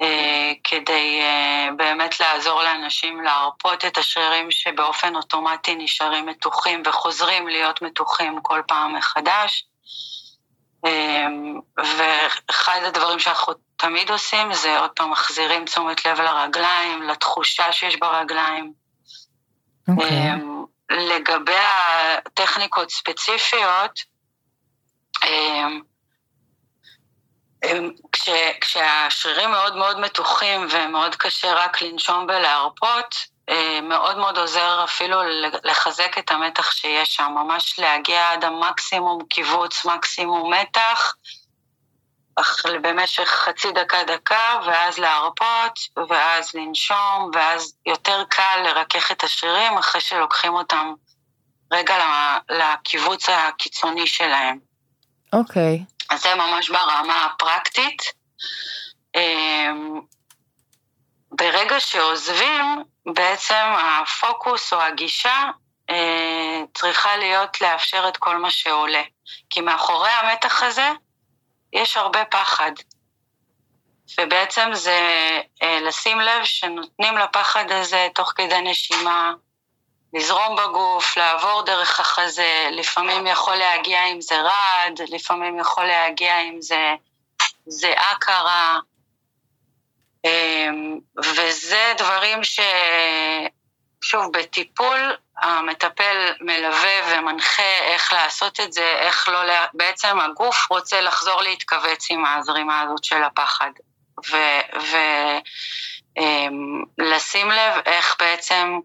[0.03, 7.83] אה, כדי אה, באמת לעזור לאנשים להרפות את השרירים שבאופן אוטומטי נשארים מתוחים וחוזרים להיות
[7.83, 9.65] מתוחים כל פעם מחדש.
[11.77, 18.73] ואחד הדברים שאנחנו תמיד עושים זה עוד פעם מחזירים תשומת לב לרגליים, לתחושה שיש ברגליים.
[19.91, 20.05] Okay.
[20.91, 21.53] אמ, לגבי
[22.27, 24.01] הטכניקות ספציפיות,
[25.23, 25.81] אמ,
[28.13, 28.29] כש,
[28.61, 33.15] כשהשרירים מאוד מאוד מתוחים ומאוד קשה רק לנשום ולהרפות,
[33.49, 35.17] אה, מאוד מאוד עוזר אפילו
[35.65, 41.15] לחזק את המתח שיש שם, ממש להגיע עד המקסימום קיבוץ, מקסימום מתח,
[42.83, 50.55] במשך חצי דקה-דקה, ואז להרפות, ואז לנשום, ואז יותר קל לרכך את השרירים אחרי שלוקחים
[50.55, 50.93] אותם
[51.73, 51.95] רגע
[52.51, 54.59] לקיבוץ הקיצוני שלהם.
[55.33, 55.85] אוקיי.
[55.89, 56.15] Okay.
[56.15, 58.03] אז זה ממש ברמה הפרקטית.
[59.17, 59.73] אה,
[61.31, 65.51] ברגע שעוזבים, בעצם הפוקוס או הגישה
[65.91, 69.03] אה, צריכה להיות לאפשר את כל מה שעולה.
[69.51, 70.91] כי מאחורי המתח הזה
[71.75, 72.73] יש הרבה פחד.
[74.21, 75.01] ובעצם זה
[75.63, 79.33] אה, לשים לב שנותנים לפחד הזה תוך כדי נשימה,
[80.15, 86.63] לזרום בגוף, לעבור דרך החזה, לפעמים יכול להגיע אם זה רעד, לפעמים יכול להגיע אם
[86.63, 86.95] זה
[87.67, 88.79] זיעה קרה,
[90.25, 92.61] אמ, וזה דברים ש...
[94.01, 99.65] שוב, בטיפול המטפל מלווה ומנחה איך לעשות את זה, איך לא, לה...
[99.75, 103.71] בעצם הגוף רוצה לחזור להתכווץ עם הזרימה הזאת של הפחד.
[104.29, 104.69] ולשים
[107.49, 107.51] ו...
[107.51, 108.79] אמ, לב איך בעצם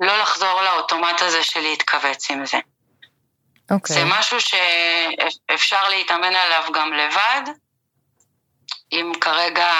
[0.00, 2.56] לא לחזור לאוטומט הזה של להתכווץ עם זה.
[2.56, 3.74] Okay.
[3.74, 3.96] אוקיי.
[3.96, 7.42] זה משהו שאפשר להתאמן עליו גם לבד,
[8.92, 9.72] אם כרגע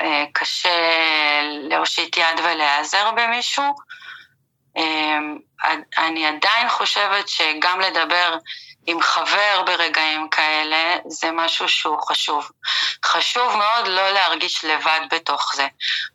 [0.00, 0.70] אה, קשה
[1.42, 3.64] להושיט יד ולהיעזר במישהו,
[5.98, 8.36] אני עדיין חושבת שגם לדבר
[8.86, 12.50] עם חבר ברגעים כאלה זה משהו שהוא חשוב.
[13.04, 15.66] חשוב מאוד לא להרגיש לבד בתוך זה.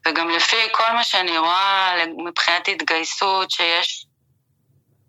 [0.06, 4.06] וגם לפי כל מה שאני רואה מבחינת התגייסות שיש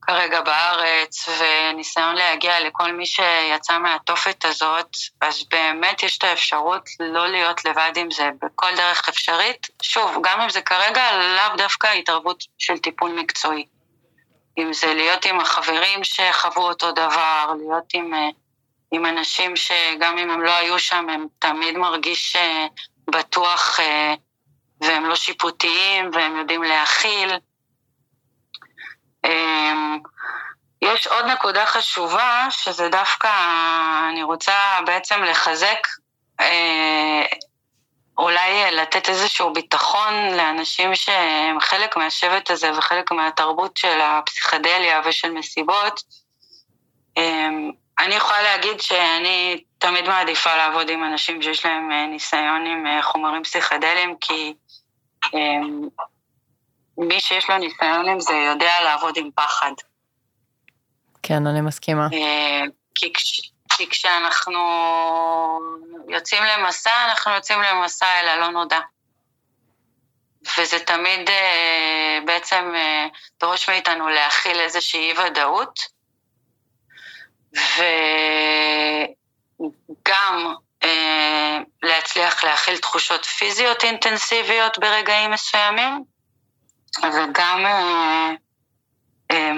[0.02, 7.28] כרגע בארץ, וניסיון להגיע לכל מי שיצא מהתופת הזאת, אז באמת יש את האפשרות לא
[7.28, 9.66] להיות לבד עם זה בכל דרך אפשרית.
[9.82, 13.64] שוב, גם אם זה כרגע לאו דווקא התערבות של טיפול מקצועי.
[14.58, 18.28] אם זה להיות עם החברים שחוו אותו דבר, להיות עם, אה,
[18.92, 22.66] עם אנשים שגם אם הם לא היו שם, הם תמיד מרגיש אה,
[23.10, 24.14] בטוח אה,
[24.80, 27.30] והם לא שיפוטיים והם יודעים להכיל.
[29.24, 29.98] אמ,
[30.82, 33.30] יש עוד נקודה חשובה, שזה דווקא,
[34.10, 35.86] אני רוצה בעצם לחזק,
[36.40, 37.24] אה,
[38.18, 46.00] אולי לתת איזשהו ביטחון לאנשים שהם חלק מהשבט הזה וחלק מהתרבות של הפסיכדליה ושל מסיבות.
[47.16, 52.86] אמ, אני יכולה להגיד שאני תמיד מעדיפה לעבוד עם אנשים שיש להם אה, ניסיון עם
[52.86, 54.54] אה, חומרים פסיכדליים, כי
[55.34, 55.88] אמ,
[57.00, 59.72] מי שיש לו ניסיון עם זה יודע לעבוד עם פחד.
[61.22, 62.08] כן, אני מסכימה.
[62.12, 62.62] אה,
[62.94, 64.58] כי, כש, כי כשאנחנו
[66.08, 68.80] יוצאים למסע, אנחנו יוצאים למסע אל הלא נודע.
[70.58, 73.06] וזה תמיד אה, בעצם אה,
[73.40, 75.80] דורש מאיתנו להכיל איזושהי אי ודאות,
[79.96, 86.04] וגם אה, להצליח להכיל תחושות פיזיות אינטנסיביות ברגעים מסוימים,
[86.98, 88.30] וגם אה,
[89.30, 89.52] אה,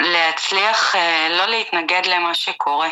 [0.00, 2.90] להצליח אה, לא להתנגד למה שקורה.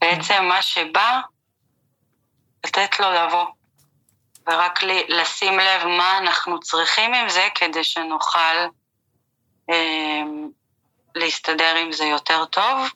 [0.00, 1.20] בעצם מה שבא,
[2.66, 3.46] לתת לו לבוא.
[4.46, 8.56] ורק לשים לב מה אנחנו צריכים עם זה כדי שנוכל
[9.70, 10.22] אה,
[11.14, 12.90] להסתדר עם זה יותר טוב,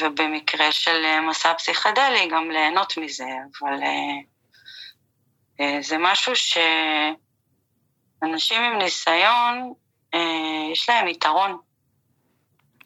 [0.00, 3.24] ובמקרה של אה, מסע פסיכדלי גם ליהנות מזה,
[3.60, 4.37] אבל אה,
[5.80, 6.62] זה משהו שאנשים
[8.62, 9.72] עם ניסיון,
[10.14, 10.20] אה,
[10.72, 11.58] יש להם יתרון.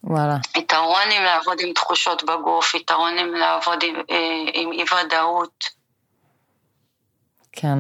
[0.05, 0.37] וואלה.
[0.57, 5.65] יתרון עם לעבוד עם תחושות בגוף, יתרון עם לעבוד עם, אה, עם אי ודאות.
[7.53, 7.79] כן.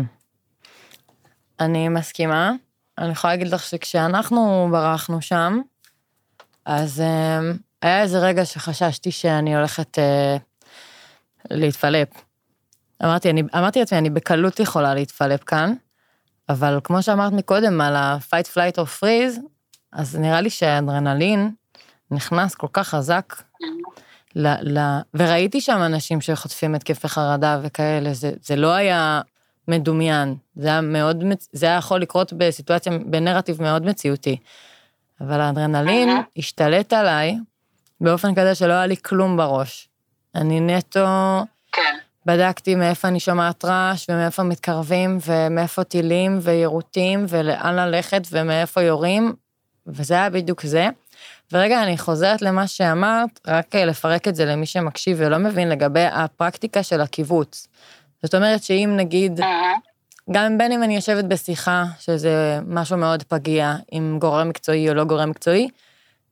[1.60, 2.50] אני מסכימה.
[2.98, 5.60] אני יכולה להגיד לך שכשאנחנו ברחנו שם,
[6.64, 7.02] אז
[7.82, 10.02] היה איזה רגע שחששתי שאני הולכת uh,
[11.50, 12.08] להתפלפ.
[13.04, 15.74] אמרתי, אני, אמרתי לעצמי, אני בקלות יכולה להתפלפ כאן,
[16.48, 19.40] אבל כמו שאמרת מקודם על ה-fight, flight or freeze,
[19.92, 21.50] אז נראה לי שהאדרנלין
[22.10, 23.34] נכנס כל כך חזק
[24.36, 24.98] ל, ל...
[25.14, 29.20] וראיתי שם אנשים שחוטפים התקפי חרדה וכאלה, זה, זה לא היה
[29.68, 30.36] מדומיין.
[30.56, 34.36] זה היה מאוד, זה היה יכול לקרות בסיטואציה, בנרטיב מאוד מציאותי.
[35.20, 36.08] אבל האדרנלין.
[36.36, 37.36] השתלט עליי
[38.00, 39.88] באופן כזה שלא היה לי כלום בראש.
[40.34, 41.06] אני נטו...
[41.72, 41.96] כן.
[42.26, 49.32] בדקתי מאיפה אני שומעת רעש, ומאיפה מתקרבים, ומאיפה טילים, ויירוטים, ולאן ללכת, ומאיפה יורים,
[49.86, 50.88] וזה היה בדיוק זה.
[51.52, 56.82] ורגע, אני חוזרת למה שאמרת, רק לפרק את זה למי שמקשיב ולא מבין לגבי הפרקטיקה
[56.82, 57.68] של הקיבוץ.
[58.22, 59.40] זאת אומרת שאם נגיד,
[60.30, 65.04] גם בין אם אני יושבת בשיחה, שזה משהו מאוד פגיע, עם גורם מקצועי או לא
[65.04, 65.68] גורם מקצועי,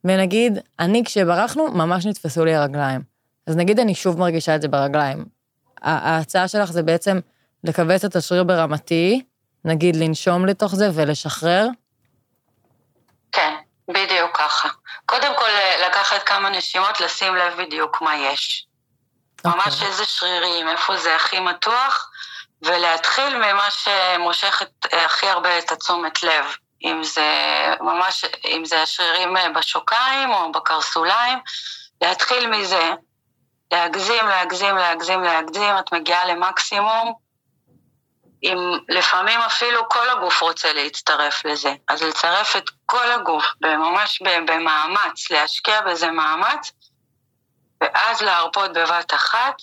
[0.05, 3.01] ונגיד, אני כשברחנו, ממש נתפסו לי הרגליים.
[3.47, 5.40] אז נגיד אני שוב מרגישה את זה ברגליים.
[5.83, 7.21] ההצעה שלך זה בעצם
[7.65, 9.23] לכווץ את השריר ברמתי,
[9.65, 11.67] נגיד לנשום לתוך זה ולשחרר?
[13.33, 13.55] כן,
[13.89, 14.69] בדיוק ככה.
[15.07, 15.49] קודם כל,
[15.87, 18.67] לקחת כמה נשימות, לשים לב בדיוק מה יש.
[19.47, 19.51] Okay.
[19.51, 19.89] ממש אוקיי.
[19.89, 22.11] איזה שרירים, איפה זה הכי מתוח,
[22.63, 26.45] ולהתחיל ממה שמושך את, הכי הרבה את התשומת לב.
[26.85, 27.25] אם זה
[27.81, 31.39] ממש, אם זה השרירים בשוקיים או בקרסוליים,
[32.03, 32.91] להתחיל מזה,
[33.73, 37.15] להגזים, להגזים, להגזים, להגזים, את מגיעה למקסימום,
[38.43, 41.75] אם לפעמים אפילו כל הגוף רוצה להצטרף לזה.
[41.89, 46.73] אז לצרף את כל הגוף, ממש במאמץ, להשקיע בזה מאמץ,
[47.81, 49.55] ואז להרפות בבת אחת,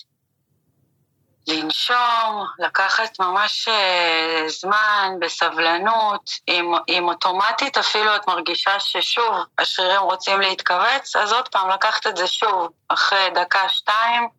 [1.48, 10.42] לנשום, לקחת ממש אה, זמן, בסבלנות, אם, אם אוטומטית אפילו את מרגישה ששוב השרירים רוצים
[10.42, 14.30] להתכווץ, אז עוד פעם לקחת את זה שוב, אחרי דקה-שתיים,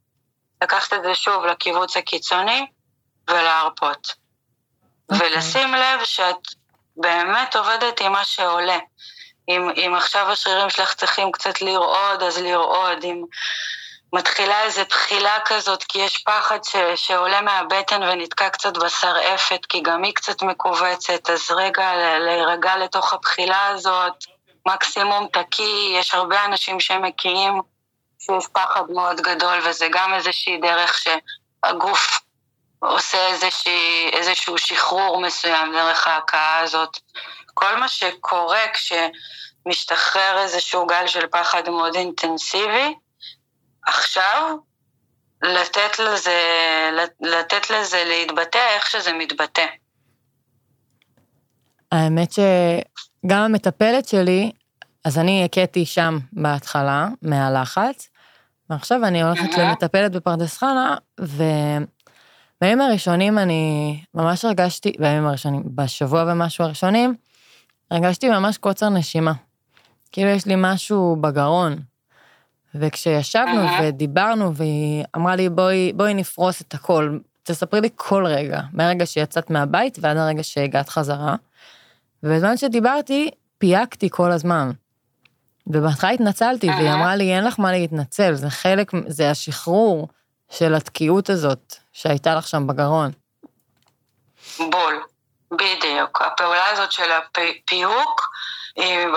[0.63, 2.67] לקחת את זה שוב לקיבוץ הקיצוני
[3.31, 4.07] ולהרפות.
[4.07, 5.15] Okay.
[5.15, 5.29] אוקיי.
[5.29, 6.49] ולשים לב שאת
[6.97, 8.79] באמת עובדת עם מה שעולה.
[9.49, 13.05] אם, אם עכשיו השרירים שלך צריכים קצת לרעוד, אז לרעוד.
[13.05, 13.25] אם
[14.13, 20.03] מתחילה איזו בחילה כזאת, כי יש פחד ש, שעולה מהבטן ונתקע קצת בשרעפת, כי גם
[20.03, 24.13] היא קצת מכווצת, אז רגע להירגע לתוך הבחילה הזאת,
[24.67, 27.61] מקסימום תקי, יש הרבה אנשים שמכירים
[28.19, 32.21] שיש פחד מאוד גדול, וזה גם איזושהי דרך שהגוף
[32.79, 36.97] עושה איזושהי, איזשהו שחרור מסוים דרך ההכאה הזאת.
[37.55, 42.95] כל מה שקורה כשמשתחרר איזשהו גל של פחד מאוד אינטנסיבי,
[43.89, 44.57] עכשיו
[45.43, 46.41] לתת לזה,
[47.21, 49.67] לתת לזה להתבטא איך שזה מתבטא.
[51.93, 54.53] האמת שגם המטפלת שלי,
[55.05, 58.09] אז אני הכיתי שם בהתחלה, מהלחץ,
[58.71, 66.65] ועכשיו אני הולכת למטפלת בפרדס חנה, ובימים הראשונים אני ממש הרגשתי, בימים הראשונים, בשבוע ומשהו
[66.65, 67.15] הראשונים,
[67.91, 69.33] הרגשתי ממש קוצר נשימה.
[70.13, 71.79] כאילו יש לי משהו בגרון.
[72.75, 73.83] וכשישבנו uh-huh.
[73.83, 79.51] ודיברנו, והיא אמרה לי, בואי, בואי נפרוס את הכל, תספרי לי כל רגע, מהרגע שיצאת
[79.51, 81.35] מהבית ועד הרגע שהגעת חזרה.
[82.23, 84.71] ובזמן שדיברתי, פייקתי כל הזמן.
[85.67, 86.75] ובהתחלה התנצלתי, uh-huh.
[86.75, 90.09] והיא אמרה לי, אין לך מה להתנצל, זה חלק, זה השחרור
[90.51, 93.11] של התקיעות הזאת שהייתה לך שם בגרון.
[94.59, 95.03] בול,
[95.51, 96.23] בדיוק.
[96.23, 98.31] הפעולה הזאת של הפיוק,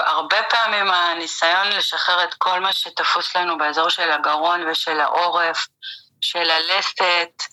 [0.05, 5.67] הרבה פעמים הניסיון לשחרר את כל מה שתפוס לנו באזור של הגרון ושל העורף,
[6.21, 7.43] של הלסת,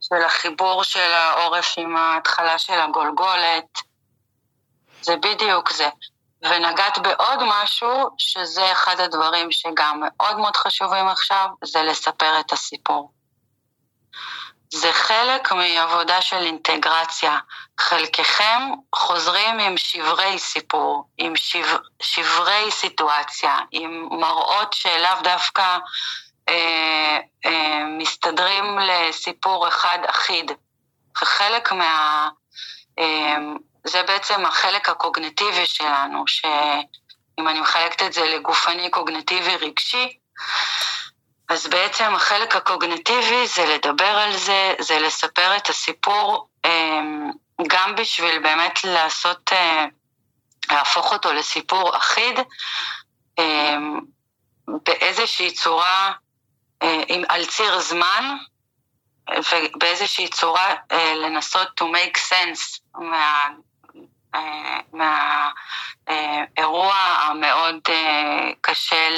[0.00, 3.78] של החיבור של העורף עם ההתחלה של הגולגולת.
[5.02, 5.88] זה בדיוק זה.
[6.42, 13.17] ונגעת בעוד משהו, שזה אחד הדברים שגם מאוד מאוד חשובים עכשיו, זה לספר את הסיפור.
[14.70, 17.38] זה חלק מעבודה של אינטגרציה.
[17.80, 18.62] חלקכם
[18.94, 25.78] חוזרים עם שברי סיפור, עם שבר, שברי סיטואציה, עם מראות שלאו דווקא
[26.48, 30.52] אה, אה, מסתדרים לסיפור אחד אחיד.
[31.16, 32.28] חלק מה...
[32.98, 33.36] אה,
[33.84, 40.18] זה בעצם החלק הקוגנטיבי שלנו, שאם אני מחלקת את זה לגופני, קוגנטיבי, רגשי,
[41.48, 47.30] אז בעצם החלק הקוגנטיבי זה לדבר על זה, זה לספר את הסיפור, אמ,
[47.68, 49.84] גם בשביל באמת לעשות, אה,
[50.70, 52.38] להפוך אותו לסיפור אחיד,
[53.38, 54.00] אמ,
[54.68, 56.12] באיזושהי צורה,
[56.82, 58.36] אה, על ציר זמן,
[59.30, 63.48] ובאיזושהי צורה אה, לנסות to make sense מה,
[66.08, 67.80] מהאירוע המאוד
[68.60, 69.10] קשה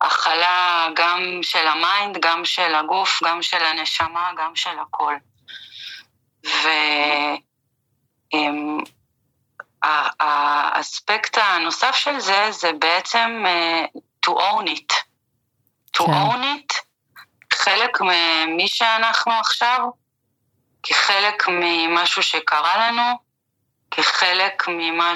[0.00, 5.14] הכלה גם של ה mind, גם של הגוף, גם של הנשמה, גם של הכל.
[9.82, 14.94] והאספקט הנוסף של זה, זה בעצם uh, to own it.
[15.96, 16.12] to כן.
[16.12, 16.74] own it,
[17.52, 19.80] חלק ממי שאנחנו עכשיו,
[20.82, 23.18] כחלק ממשהו שקרה לנו,
[23.90, 25.12] כחלק ממה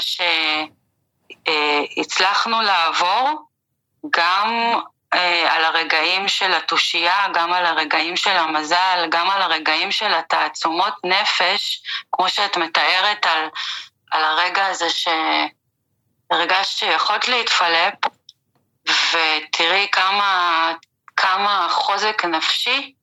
[1.47, 3.47] שהצלחנו לעבור,
[4.11, 4.75] גם
[5.15, 10.95] אה, על הרגעים של התושייה, גם על הרגעים של המזל, גם על הרגעים של התעצומות
[11.05, 11.83] נפש,
[12.13, 13.49] כמו שאת מתארת על,
[14.11, 17.95] על הרגע הזה שהרגשת שיכולת להתפלפ,
[18.89, 20.73] ותראי כמה,
[21.17, 22.95] כמה חוזק נפשי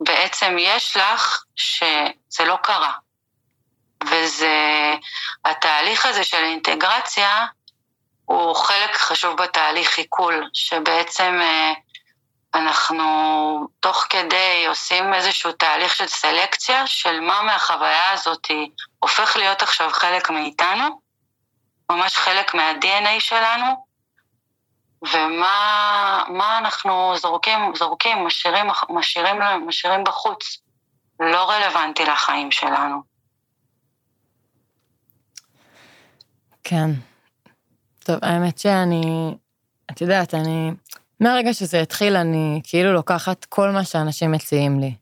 [0.00, 2.92] בעצם יש לך שזה לא קרה.
[4.04, 4.94] וזה,
[5.44, 7.46] התהליך הזה של אינטגרציה,
[8.30, 11.72] הוא חלק חשוב בתהליך עיכול, שבעצם אה,
[12.54, 13.04] אנחנו
[13.80, 18.46] תוך כדי עושים איזשהו תהליך של סלקציה של מה מהחוויה הזאת
[18.98, 21.00] הופך להיות עכשיו חלק מאיתנו,
[21.90, 23.86] ממש חלק מה-DNA שלנו,
[25.02, 30.58] ומה אנחנו זורקים, זורקים, משאירים, משאירים, משאירים בחוץ,
[31.20, 33.02] לא רלוונטי לחיים שלנו.
[36.64, 36.90] כן,
[38.04, 39.34] טוב, האמת שאני,
[39.90, 40.70] את יודעת, אני,
[41.20, 44.94] מהרגע שזה התחיל, אני כאילו לוקחת כל מה שאנשים מציעים לי.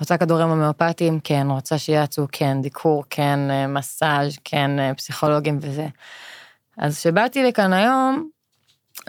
[0.00, 1.20] רוצה כדורים הומאופטיים?
[1.24, 1.46] כן.
[1.50, 2.26] רוצה שיעצו?
[2.32, 2.62] כן.
[2.62, 3.04] דיקור?
[3.10, 3.38] כן.
[3.50, 4.38] אה, מסאז'?
[4.44, 4.78] כן.
[4.78, 5.86] אה, פסיכולוגים וזה.
[6.78, 8.28] אז כשבאתי לכאן היום,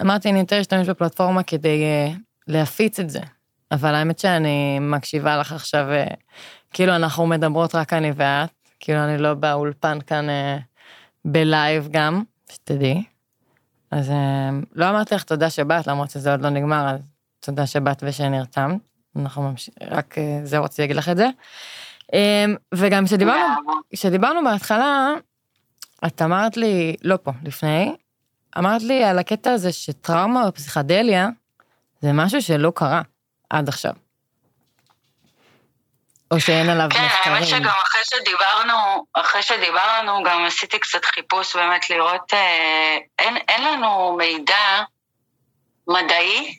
[0.02, 2.18] אמרתי, אני יותר אשתמש בפלטפורמה כדי uh,
[2.48, 3.20] להפיץ את זה.
[3.72, 5.86] אבל האמת שאני מקשיבה לך עכשיו,
[6.74, 10.28] כאילו אנחנו מדברות רק אני ואת, כאילו אני לא באולפן כאן
[11.26, 13.04] בלייב גם, שתדעי.
[13.92, 17.00] אז אמ, לא אמרתי לך תודה שבאת, למרות שזה עוד לא נגמר, אז
[17.40, 18.82] תודה שבאת ושנרתמת.
[19.16, 21.30] אנחנו ממשיכים, רק אה, זה רציתי להגיד לך את זה.
[22.14, 23.04] אמ, וגם
[23.94, 25.10] כשדיברנו, בהתחלה,
[26.08, 27.96] את אמרת לי, לא פה, לפני,
[28.58, 31.30] אמרת לי על הקטע הזה שטראומה בפסיכדליה
[32.02, 33.02] זה משהו שלא קרה
[33.50, 33.94] עד עכשיו.
[36.32, 37.24] או שאין עליו כן, מחקרים.
[37.24, 43.38] כן, האמת שגם אחרי שדיברנו, אחרי שדיברנו, גם עשיתי קצת חיפוש באמת לראות, אה, אין,
[43.38, 44.82] אין לנו מידע
[45.88, 46.58] מדעי,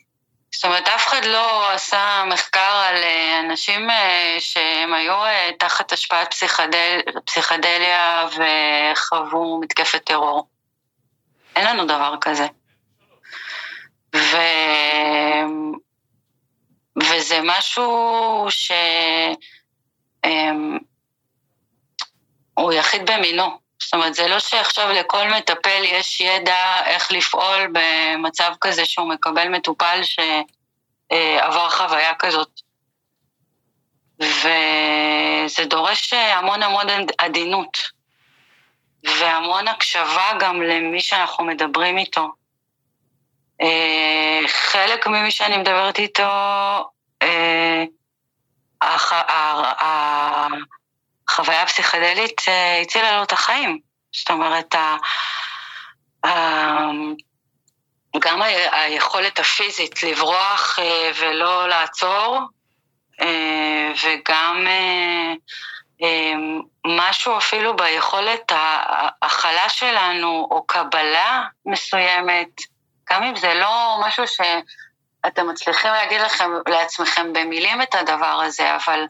[0.51, 5.91] זאת אומרת, אף אחד לא עשה מחקר על אה, אנשים אה, שהם היו אה, תחת
[5.93, 10.47] השפעת פסיכדל, פסיכדליה וחוו מתקפת טרור.
[11.55, 12.47] אין לנו דבר כזה.
[14.15, 14.37] ו...
[16.97, 18.71] וזה משהו ש...
[20.25, 20.77] אמ,
[22.53, 23.59] הוא יחיד במינו.
[23.81, 29.49] זאת אומרת, זה לא שעכשיו לכל מטפל יש ידע איך לפעול במצב כזה שהוא מקבל
[29.49, 32.61] מטופל שעבר חוויה כזאת.
[34.19, 37.77] וזה דורש המון המון עדינות,
[39.03, 42.27] והמון הקשבה גם למי שאנחנו מדברים איתו.
[43.61, 46.23] אה, חלק ממי שאני מדברת איתו,
[48.83, 50.47] אה,
[51.29, 53.79] החוויה הפסיכדלית אה, הצילה לו את החיים.
[54.11, 54.75] זאת אומרת,
[58.19, 62.39] גם היכולת הפיזית לברוח אה, ולא לעצור,
[63.21, 64.67] אה, וגם
[66.85, 72.47] משהו אפילו ביכולת ההכלה שלנו, או קבלה מסוימת,
[73.09, 74.41] גם אם זה לא משהו ש...
[75.27, 79.05] אתם מצליחים להגיד לכם, לעצמכם במילים את הדבר הזה, אבל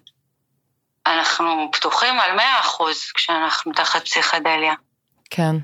[1.05, 4.73] אנחנו פתוחים על מאה אחוז כשאנחנו תחת פסיכדליה.
[5.29, 5.55] כן.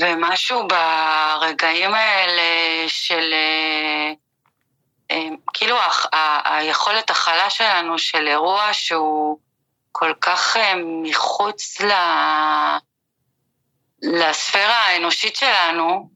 [0.00, 2.42] ומשהו ברגעים האלה
[2.88, 3.32] של...
[3.32, 4.12] אה,
[5.10, 5.76] אה, כאילו
[6.44, 9.38] היכולת הכלה שלנו של אירוע שהוא
[9.92, 11.92] כל כך אה, מחוץ ל...
[14.02, 16.08] לספירה האנושית שלנו,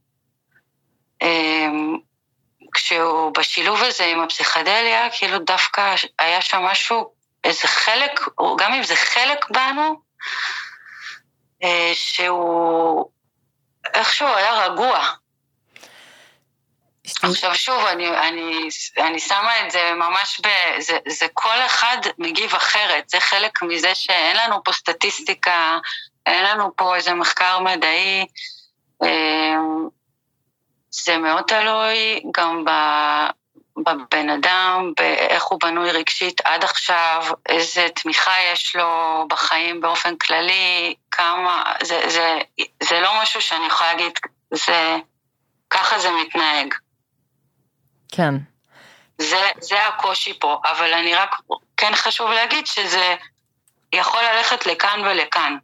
[2.79, 7.13] כשהוא בשילוב הזה עם הפסיכדליה, כאילו דווקא היה שם משהו,
[7.45, 8.21] איזה חלק,
[8.59, 10.01] גם אם זה חלק בנו,
[11.95, 13.11] שהוא
[13.95, 15.09] איכשהו היה רגוע.
[17.23, 18.69] עכשיו שוב, אני, אני,
[18.99, 20.49] אני שמה את זה ממש ב...
[20.79, 25.79] זה, זה כל אחד מגיב אחרת, זה חלק מזה שאין לנו פה סטטיסטיקה,
[26.27, 28.27] אין לנו פה איזה מחקר מדעי.
[31.05, 32.65] זה מאוד תלוי גם
[33.77, 40.95] בבן אדם, באיך הוא בנוי רגשית עד עכשיו, איזה תמיכה יש לו בחיים באופן כללי,
[41.11, 42.39] כמה, זה, זה,
[42.83, 44.19] זה לא משהו שאני יכולה להגיד,
[44.51, 44.97] זה,
[45.71, 46.75] ככה זה מתנהג.
[48.13, 48.35] כן.
[49.19, 51.37] זה, זה הקושי פה, אבל אני רק,
[51.77, 53.15] כן חשוב להגיד שזה
[53.93, 55.57] יכול ללכת לכאן ולכאן.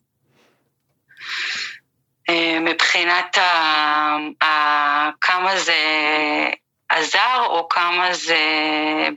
[2.28, 3.42] אה, מבחינת ה,
[4.44, 5.74] ה, כמה זה
[6.88, 8.38] עזר, או כמה זה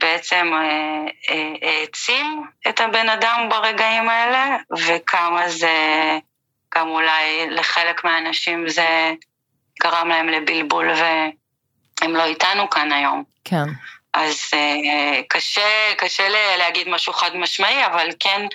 [0.00, 4.56] בעצם אה, אה, העצים את הבן אדם ברגעים האלה,
[4.86, 5.68] וכמה זה
[6.74, 9.12] גם אולי לחלק מהאנשים זה
[9.82, 13.24] גרם להם לבלבול והם לא איתנו כאן היום.
[13.44, 13.64] כן.
[14.12, 14.40] אז
[15.28, 18.46] קשה, קשה להגיד משהו חד משמעי, אבל כן,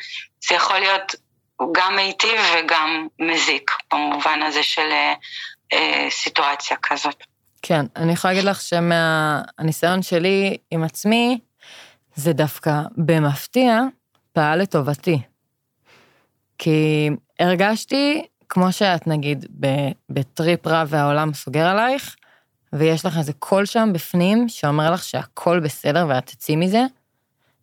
[0.47, 1.15] זה יכול להיות
[1.61, 4.89] גם מיטיב וגם מזיק, במובן הזה של
[5.73, 7.23] אה, סיטואציה כזאת.
[7.61, 11.39] כן, אני יכולה להגיד לך שמהניסיון שלי עם עצמי,
[12.15, 13.79] זה דווקא במפתיע
[14.33, 15.19] פעל לטובתי.
[16.57, 19.45] כי הרגשתי, כמו שאת נגיד
[20.09, 22.15] בטריפ רע והעולם סוגר עלייך,
[22.73, 26.81] ויש לך איזה קול שם בפנים שאומר לך שהכל בסדר ואת תצאי מזה,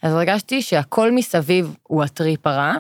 [0.03, 2.73] אז הרגשתי שהכל מסביב הוא הטריפ הרע,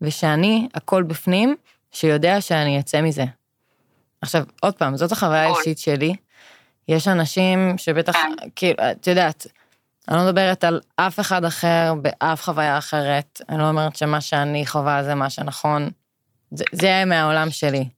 [0.00, 1.56] ושאני, הכל בפנים,
[1.92, 3.24] שיודע שאני אצא מזה.
[4.20, 6.14] עכשיו, עוד פעם, זאת החוויה האישית שלי.
[6.88, 8.32] יש אנשים שבטח, כן.
[8.56, 9.46] כאילו, את יודעת,
[10.08, 14.66] אני לא מדברת על אף אחד אחר באף חוויה אחרת, אני לא אומרת שמה שאני
[14.66, 15.90] חווה זה מה שנכון,
[16.50, 17.88] זה, זה מהעולם שלי.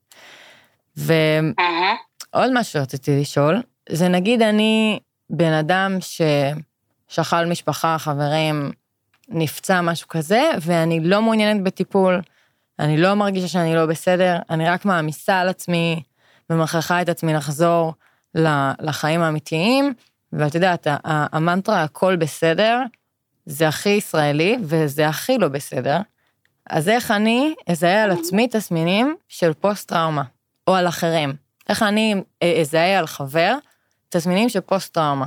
[0.95, 5.97] ועוד משהו רציתי לשאול, זה נגיד אני בן אדם
[7.09, 8.71] ששכל משפחה, חברים,
[9.29, 12.21] נפצע, משהו כזה, ואני לא מעוניינת בטיפול,
[12.79, 16.03] אני לא מרגישה שאני לא בסדר, אני רק מעמיסה על עצמי
[16.49, 17.93] ומכריחה את עצמי לחזור
[18.79, 19.93] לחיים האמיתיים,
[20.33, 22.79] ואת יודעת, המנטרה הכל בסדר,
[23.45, 25.97] זה הכי ישראלי וזה הכי לא בסדר.
[26.69, 30.23] אז איך אני אזהה על עצמי תסמינים של פוסט-טראומה,
[30.67, 31.33] או על אחרים?
[31.69, 32.15] איך אני
[32.61, 33.55] אזהה על חבר
[34.09, 35.25] תסמינים של פוסט-טראומה?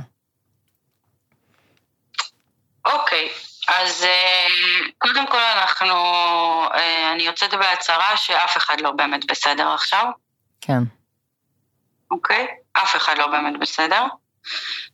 [2.85, 3.29] אוקיי.
[3.71, 4.47] אז אה,
[4.97, 5.95] קודם כל אנחנו,
[6.73, 10.05] אה, אני יוצאת בהצהרה שאף אחד לא באמת בסדר עכשיו.
[10.61, 10.83] כן.
[12.11, 12.47] אוקיי?
[12.73, 14.03] אף אחד לא באמת בסדר.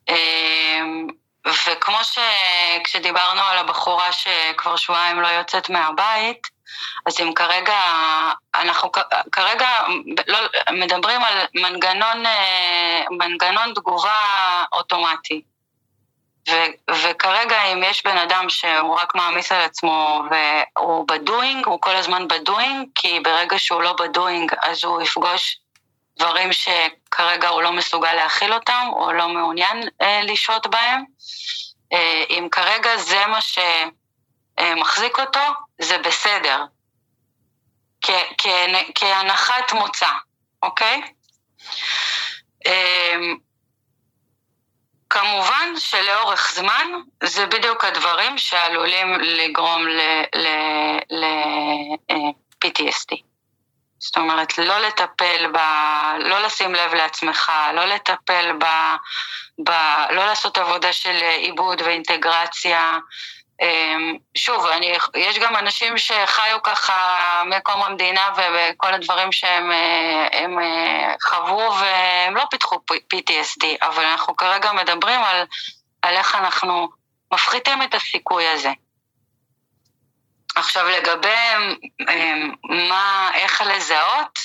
[0.09, 0.81] אה,
[1.45, 6.47] וכמו שכשדיברנו על הבחורה שכבר שבועיים לא יוצאת מהבית,
[7.05, 7.79] אז אם כרגע,
[8.55, 8.91] אנחנו
[9.31, 9.67] כרגע
[10.27, 10.39] לא,
[10.71, 12.23] מדברים על מנגנון,
[13.11, 14.19] מנגנון תגובה
[14.73, 15.41] אוטומטי.
[16.49, 21.95] ו- וכרגע אם יש בן אדם שהוא רק מעמיס על עצמו והוא בדואינג, הוא כל
[21.95, 25.59] הזמן בדואינג, כי ברגע שהוא לא בדואינג אז הוא יפגוש
[26.17, 31.03] דברים שכרגע הוא לא מסוגל להכיל אותם או לא מעוניין אה, לשהות בהם.
[31.93, 35.39] אה, אם כרגע זה מה שמחזיק אותו,
[35.81, 36.63] זה בסדר.
[38.01, 40.09] כ- כ- כהנחת מוצא,
[40.63, 41.01] אוקיי?
[42.65, 43.15] אה,
[45.09, 46.91] כמובן שלאורך זמן
[47.23, 49.87] זה בדיוק הדברים שעלולים לגרום
[51.09, 53.11] ל-PTSD.
[53.11, 53.17] אה,
[53.99, 55.57] זאת אומרת, לא לטפל ב...
[56.19, 58.65] לא לשים לב לעצמך, לא לטפל ב...
[59.63, 59.69] ב
[60.09, 62.97] לא לעשות עבודה של עיבוד ואינטגרציה,
[64.35, 71.13] שוב, אני, יש גם אנשים שחיו ככה מקום המדינה וכל הדברים שהם אה, הם אה,
[71.21, 75.45] חוו והם לא פיתחו PTSD, אבל אנחנו כרגע מדברים על,
[76.01, 76.89] על איך אנחנו
[77.33, 78.71] מפחיתים את הסיכוי הזה.
[80.55, 81.37] עכשיו לגבי
[82.09, 82.53] אמ,
[82.89, 84.39] מה, איך לזהות,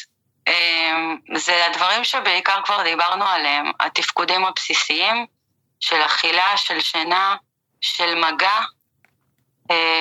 [0.48, 5.26] אמ, זה הדברים שבעיקר כבר דיברנו עליהם, התפקודים הבסיסיים,
[5.80, 7.36] של אכילה, של שינה,
[7.80, 8.60] של מגע,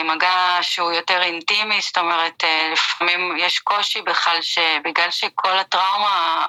[0.04, 6.46] מגע שהוא יותר אינטימי, זאת אומרת, אה, לפעמים יש קושי בכלל שבגלל שכל הטראומה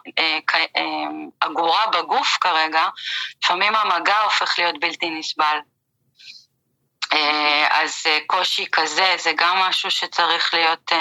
[1.40, 2.88] אגורה בגוף כרגע,
[3.44, 5.58] לפעמים המגע הופך להיות בלתי נסבל.
[7.70, 10.92] אז קושי כזה זה גם משהו שצריך להיות,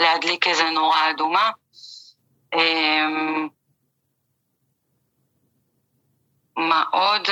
[0.00, 1.50] להדליק איזה נורה אדומה.
[6.56, 7.28] מה עוד?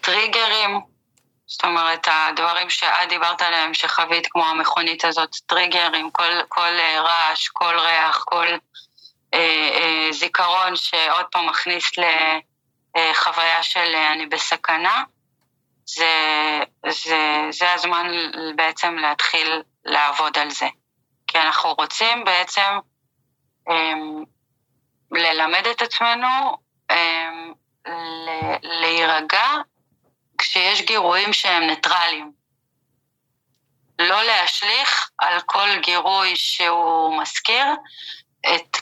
[0.00, 0.89] טריגרים,
[1.50, 7.48] זאת אומרת, הדברים שאת דיברת עליהם, שחווית כמו המכונית הזאת, טריגרים, כל, כל אה, רעש,
[7.48, 8.46] כל ריח, כל
[9.34, 11.90] אה, אה, זיכרון שעוד פעם מכניס
[12.96, 15.02] לחוויה אה, של אה, אני בסכנה,
[15.86, 16.14] זה,
[16.88, 17.18] זה,
[17.50, 18.12] זה הזמן
[18.56, 20.68] בעצם להתחיל לעבוד על זה.
[21.26, 22.78] כי אנחנו רוצים בעצם
[23.68, 23.94] אה,
[25.10, 26.56] ללמד את עצמנו
[26.90, 27.30] אה,
[28.62, 29.46] להירגע
[30.40, 32.32] כשיש גירויים שהם ניטרליים.
[33.98, 37.64] לא להשליך על כל גירוי שהוא מזכיר
[38.54, 38.76] את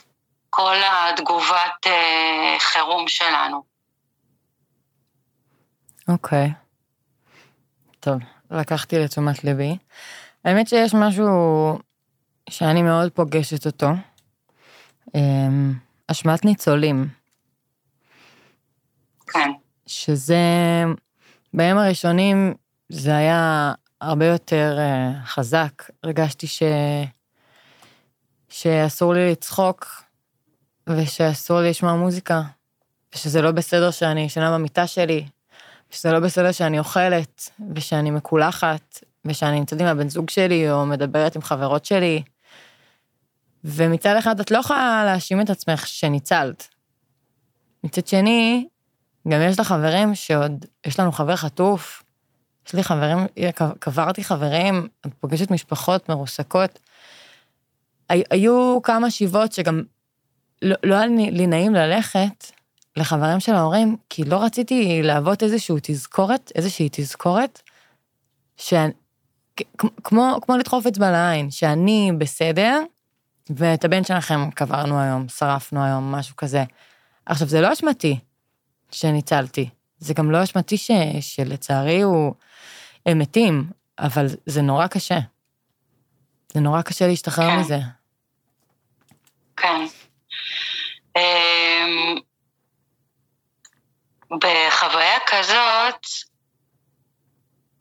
[0.49, 3.63] כל התגובת אה, חירום שלנו.
[6.07, 6.47] אוקיי.
[6.47, 6.69] Okay.
[7.99, 8.19] טוב,
[8.51, 9.77] לקחתי לתשומת ליבי.
[10.45, 11.29] האמת שיש משהו
[12.49, 13.87] שאני מאוד פוגשת אותו,
[15.15, 15.73] אמ,
[16.07, 17.07] אשמת ניצולים.
[19.27, 19.51] כן.
[19.87, 20.35] שזה,
[21.53, 22.53] בימים הראשונים
[22.89, 25.83] זה היה הרבה יותר uh, חזק.
[26.03, 26.63] הרגשתי ש...
[28.49, 30.03] שאסור לי לצחוק,
[30.89, 32.41] ושאסור לי לשמוע מוזיקה,
[33.15, 35.25] ושזה לא בסדר שאני ישנה במיטה שלי,
[35.91, 41.35] ושזה לא בסדר שאני אוכלת, ושאני מקולחת, ושאני נמצאת עם הבן זוג שלי, או מדברת
[41.35, 42.23] עם חברות שלי.
[43.63, 46.67] ומצד אחד את לא יכולה להאשים את עצמך שניצלת.
[47.83, 48.67] מצד שני,
[49.27, 52.03] גם יש לה חברים שעוד, יש לנו חבר חטוף,
[52.67, 53.17] יש לי חברים,
[53.79, 56.79] קברתי חברים, את פוגשת משפחות מרוסקות.
[58.09, 59.83] היו כמה שיבות שגם
[60.61, 62.51] לא, לא היה לי נעים ללכת
[62.97, 67.61] לחברים של ההורים, כי לא רציתי להוות איזושהי תזכורת, איזושהי תזכורת,
[68.57, 68.91] שאני,
[70.03, 72.81] כמו, כמו לדחוף אצבע לעין, שאני בסדר,
[73.49, 76.63] ואת הבן שלכם קברנו היום, שרפנו היום, משהו כזה.
[77.25, 78.19] עכשיו, זה לא אשמתי.
[78.91, 79.69] שניצלתי.
[79.97, 80.91] זה גם לא אשמתי ש...
[81.21, 82.33] שלצערי הוא...
[83.05, 83.63] הם מתים,
[83.99, 85.19] אבל זה נורא קשה.
[86.53, 87.59] זה נורא קשה להשתחרר כן.
[87.59, 87.79] מזה.
[89.57, 89.85] כן.
[91.17, 92.15] אמ,
[94.31, 96.05] בחוויה כזאת,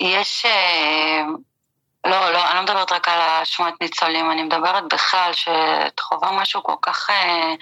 [0.00, 0.46] יש...
[0.46, 1.22] אה,
[2.04, 6.62] לא, לא, אני לא מדברת רק על אשמת ניצולים, אני מדברת בכלל שאת חווה משהו
[6.62, 7.54] כל כך אה,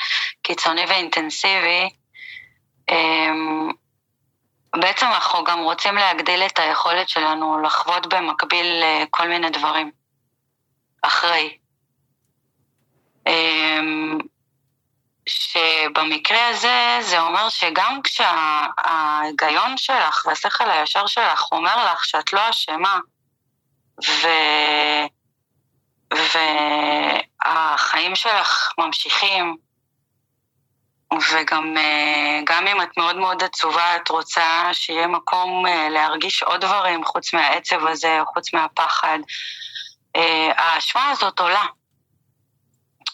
[0.43, 1.91] קיצוני ואינטנסיבי,
[4.81, 9.91] בעצם אנחנו גם רוצים להגדיל את היכולת שלנו לחוות במקביל אה, כל מיני דברים
[11.03, 11.59] אחרי.
[13.27, 14.19] אמ,
[15.29, 22.99] שבמקרה הזה זה אומר שגם כשההיגיון שלך והשכל הישר שלך אומר לך שאת לא אשמה
[24.09, 24.29] ו...
[27.45, 29.57] והחיים שלך ממשיכים
[31.13, 36.61] וגם אה, גם אם את מאוד מאוד עצובה, את רוצה שיהיה מקום אה, להרגיש עוד
[36.61, 39.19] דברים חוץ מהעצב הזה, חוץ מהפחד.
[40.17, 41.65] אה, האשמה הזאת עולה.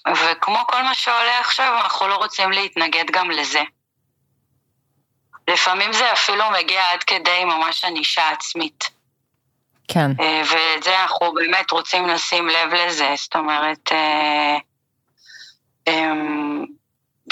[0.09, 3.63] וכמו כל מה שעולה עכשיו, אנחנו לא רוצים להתנגד גם לזה.
[5.49, 8.91] לפעמים זה אפילו מגיע עד כדי ממש ענישה עצמית.
[9.89, 10.11] כן.
[10.51, 13.93] ואת זה אנחנו באמת רוצים לשים לב לזה, זאת אומרת,
[15.87, 16.65] אמ,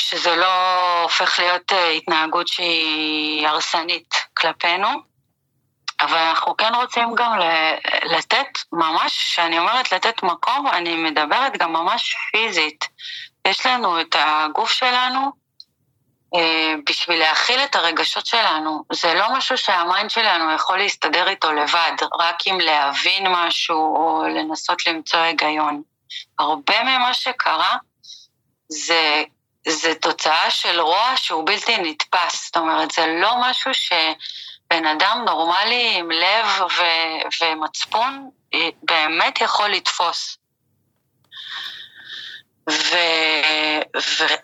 [0.00, 4.88] שזה לא הופך להיות אה, התנהגות שהיא הרסנית כלפינו,
[6.00, 7.38] אבל אנחנו כן רוצים גם
[8.02, 12.88] לתת ממש, כשאני אומרת לתת מקום, אני מדברת גם ממש פיזית.
[13.48, 15.32] יש לנו את הגוף שלנו
[16.34, 18.84] אה, בשביל להכיל את הרגשות שלנו.
[18.92, 24.86] זה לא משהו שהמיינד שלנו יכול להסתדר איתו לבד, רק עם להבין משהו או לנסות
[24.86, 25.82] למצוא היגיון.
[26.38, 27.76] הרבה ממה שקרה
[28.68, 29.24] זה
[29.68, 32.46] זה תוצאה של רוע שהוא בלתי נתפס.
[32.46, 36.46] זאת אומרת, זה לא משהו שבן אדם נורמלי עם לב
[36.78, 40.36] ו- ומצפון אה, באמת יכול לתפוס.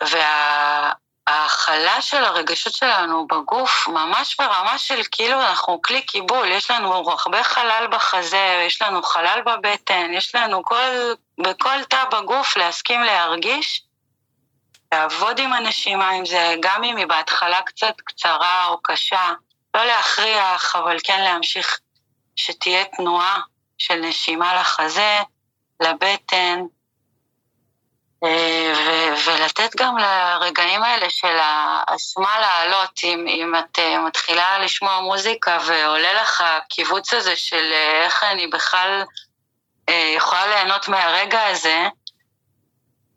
[0.01, 6.93] וההכלה וה- של הרגשות שלנו בגוף ממש ברמה של כאילו אנחנו כלי קיבול, יש לנו
[6.93, 13.86] הרבה חלל בחזה, יש לנו חלל בבטן, יש לנו כל, בכל תא בגוף להסכים להרגיש,
[14.93, 19.31] לעבוד עם הנשימה, אם זה, גם אם היא בהתחלה קצת קצרה או קשה,
[19.73, 21.79] לא להכריח, אבל כן להמשיך
[22.35, 23.39] שתהיה תנועה
[23.77, 25.19] של נשימה לחזה,
[25.79, 26.59] לבטן,
[28.23, 34.99] אה, ו- ולתת גם לרגעים האלה של האשמה לעלות, אם, אם את אה, מתחילה לשמוע
[34.99, 39.03] מוזיקה ועולה לך הקיבוץ הזה של אה, איך אני בכלל
[39.89, 41.87] יכולה ליהנות מהרגע הזה,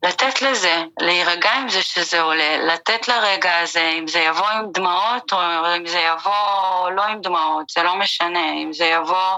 [0.03, 5.33] לתת לזה, להירגע עם זה שזה עולה, לתת לרגע הזה, אם זה יבוא עם דמעות
[5.33, 5.39] או
[5.77, 9.37] אם זה יבוא לא עם דמעות, זה לא משנה, אם זה יבוא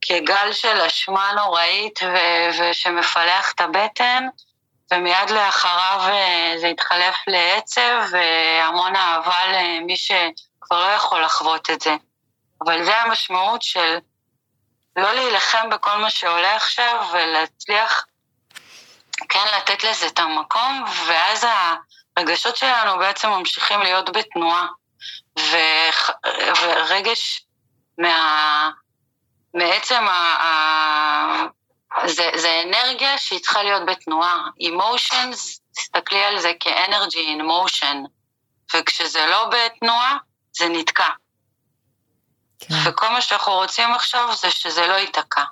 [0.00, 4.26] כגל של אשמה נוראית ו- ושמפלח את הבטן,
[4.92, 11.96] ומיד לאחריו אה, זה התחלף לעצב והמון אהבה למי שכבר לא יכול לחוות את זה.
[12.64, 13.98] אבל זה המשמעות של
[14.96, 18.06] לא להילחם בכל מה שעולה עכשיו ולהצליח
[19.28, 21.46] כן לתת לזה את המקום, ואז
[22.16, 24.66] הרגשות שלנו בעצם ממשיכים להיות בתנועה.
[25.38, 25.56] ו...
[26.62, 27.46] ורגש
[27.98, 28.70] מה...
[29.54, 31.46] מעצם ה...
[32.06, 34.44] זה, זה אנרגיה שהיא צריכה להיות בתנועה.
[34.62, 37.96] Emotions, תסתכלי על זה כ-energy in motion,
[38.74, 40.16] וכשזה לא בתנועה,
[40.52, 41.08] זה נתקע.
[42.60, 42.74] כן.
[42.84, 45.44] וכל מה שאנחנו רוצים עכשיו זה שזה לא ייתקע.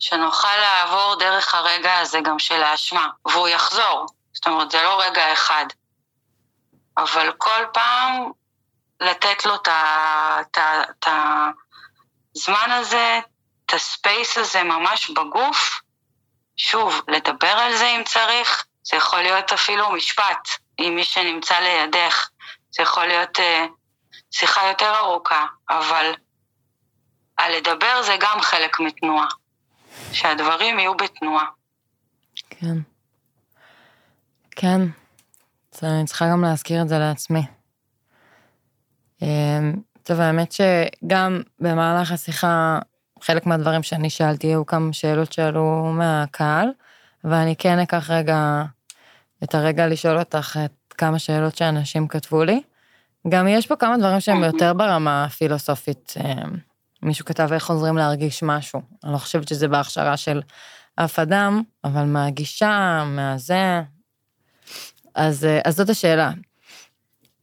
[0.00, 4.06] שנוכל לעבור דרך הרגע הזה גם של האשמה, והוא יחזור.
[4.32, 5.64] זאת אומרת, זה לא רגע אחד.
[6.96, 8.30] אבל כל פעם
[9.00, 13.20] לתת לו את הזמן הזה,
[13.66, 15.80] את הספייס הזה ממש בגוף,
[16.56, 20.48] שוב, לדבר על זה אם צריך, זה יכול להיות אפילו משפט
[20.78, 22.28] עם מי שנמצא לידך,
[22.70, 23.42] זה יכול להיות uh,
[24.30, 26.14] שיחה יותר ארוכה, אבל
[27.38, 29.26] הלדבר זה גם חלק מתנועה,
[30.12, 31.44] שהדברים יהיו בתנועה.
[32.50, 32.76] כן.
[34.50, 34.80] כן,
[35.82, 37.42] אני צריכה גם להזכיר את זה לעצמי.
[39.22, 42.78] אמ, טוב, האמת שגם במהלך השיחה
[43.22, 46.68] חלק מהדברים שאני שאלתי היו כמה שאלות שעלו מהקהל,
[47.24, 48.62] ואני כן אקח רגע
[49.44, 52.62] את הרגע לשאול אותך את כמה שאלות שאנשים כתבו לי.
[53.28, 56.14] גם יש פה כמה דברים שהם יותר ברמה הפילוסופית.
[57.02, 58.82] מישהו כתב איך עוזרים להרגיש משהו.
[59.04, 60.42] אני לא חושבת שזה בהכשרה של
[60.96, 63.82] אף אדם, אבל מהגישה, מהזה.
[65.14, 66.30] אז, אה, אז זאת השאלה.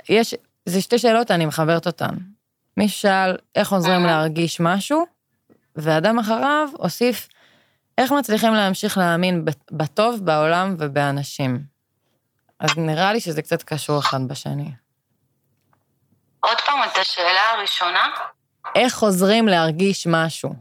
[0.10, 0.36] יש,
[0.66, 2.16] זה שתי שאלות, אני מחברת אותן.
[2.78, 5.06] מישהו שאל איך עוזרים להרגיש משהו,
[5.76, 7.28] ואדם אחריו הוסיף,
[7.98, 11.60] איך מצליחים להמשיך להאמין בטוב בעולם ובאנשים?
[12.60, 14.72] אז נראה לי שזה קצת קשור אחד בשני.
[16.40, 18.08] עוד פעם את השאלה הראשונה?
[18.76, 20.54] איך חוזרים להרגיש משהו?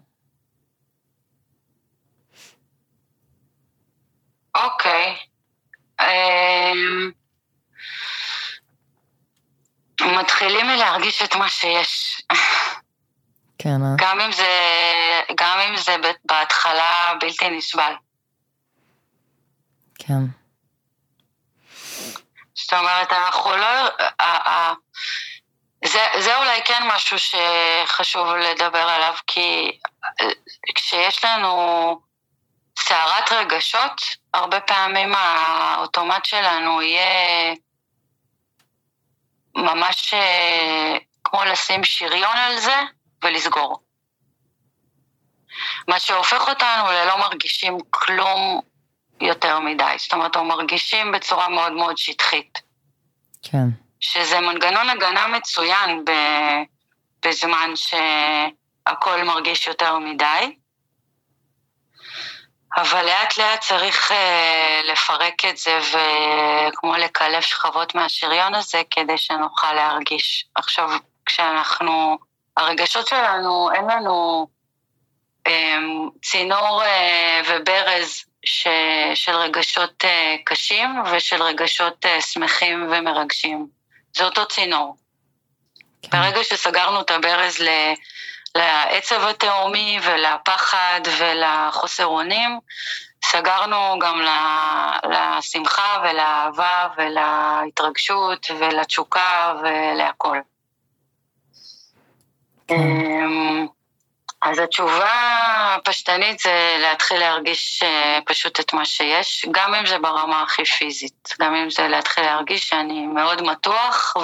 [4.54, 5.16] אוקיי.
[6.00, 7.10] אמ,
[10.00, 12.22] מתחילים מלהרגיש את מה שיש.
[13.58, 13.94] כן, אה?
[13.98, 14.50] גם אם זה,
[15.34, 17.92] גם אם זה בהתחלה בלתי נסבל.
[19.98, 20.20] כן.
[22.54, 23.88] זאת אומרת, אנחנו לא...
[25.96, 29.78] זה, זה אולי כן משהו שחשוב לדבר עליו, כי
[30.74, 32.00] כשיש לנו
[32.78, 34.00] סערת רגשות,
[34.34, 37.54] הרבה פעמים האוטומט שלנו יהיה
[39.54, 42.76] ממש אה, כמו לשים שריון על זה,
[43.24, 43.82] ולסגור.
[45.88, 48.60] מה שהופך אותנו ללא מרגישים כלום
[49.20, 49.94] יותר מדי.
[49.98, 52.62] זאת אומרת, או מרגישים בצורה מאוד מאוד שטחית.
[53.42, 53.85] כן.
[54.00, 56.04] שזה מנגנון הגנה מצוין.
[57.26, 60.56] בזמן שהכל מרגיש יותר מדי.
[62.76, 69.72] אבל לאט לאט צריך uh, לפרק את זה וכמו לקלף שכבות מהשריון הזה כדי שנוכל
[69.72, 70.46] להרגיש.
[70.54, 70.90] עכשיו,
[71.26, 72.18] כשאנחנו
[72.56, 74.46] הרגשות שלנו, אין לנו
[75.46, 78.68] אמ, צינור אה, וברז ש,
[79.14, 83.75] של רגשות אה, קשים ושל רגשות אה, שמחים ומרגשים.
[84.16, 84.96] זה אותו צינור.
[86.02, 86.10] כן.
[86.10, 87.68] ברגע שסגרנו את הברז ל...
[88.56, 92.58] לעצב התהומי ולפחד ולחוסר אונים,
[93.24, 94.20] סגרנו גם
[95.10, 100.42] לשמחה ולאהבה ולהתרגשות ולתשוקה ולהכול.
[102.70, 103.66] אמ,
[104.42, 110.42] אז התשובה הפשטנית זה להתחיל להרגיש אה, פשוט את מה שיש, גם אם זה ברמה
[110.42, 114.14] הכי פיזית, גם אם זה להתחיל להרגיש שאני מאוד מתוח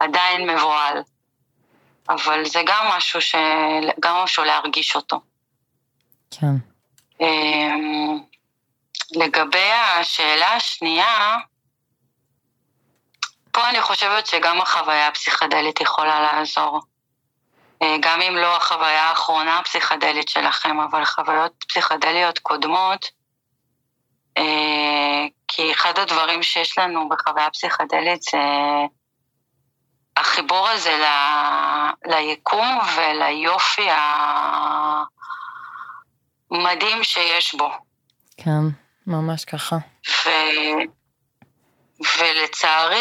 [0.00, 1.02] ועדיין מבוהל.
[2.08, 3.34] אבל זה גם משהו, ש...
[4.00, 5.20] גם משהו להרגיש אותו.
[6.30, 6.54] כן.
[7.20, 8.18] אמ,
[9.16, 11.36] לגבי השאלה השנייה,
[13.52, 16.80] פה אני חושבת שגם החוויה הפסיכדלית יכולה לעזור.
[17.82, 23.06] אה, גם אם לא החוויה האחרונה הפסיכדלית שלכם, אבל חוויות פסיכדליות קודמות,
[24.36, 28.38] אה, כי אחד הדברים שיש לנו בחוויה פסיכדלית זה
[30.16, 31.04] החיבור הזה ל...
[32.06, 33.88] ליקום וליופי
[36.50, 37.70] המדהים שיש בו.
[38.36, 38.60] כן,
[39.06, 39.76] ממש ככה.
[40.08, 40.28] ו...
[42.00, 42.98] ולצערי,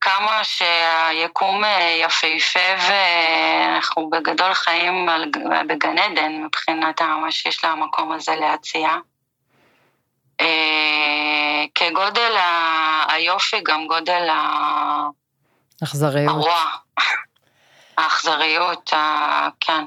[0.00, 5.30] כמה שהיקום אה, יפהפה ואנחנו בגדול חיים על,
[5.68, 8.88] בגן עדן מבחינת מה שיש למקום הזה להציע.
[10.40, 12.36] אה, כגודל
[13.08, 14.28] היופי, גם גודל
[15.82, 16.28] אכזריות.
[16.28, 16.60] הרוע.
[17.96, 18.92] האכזריות,
[19.60, 19.84] כן.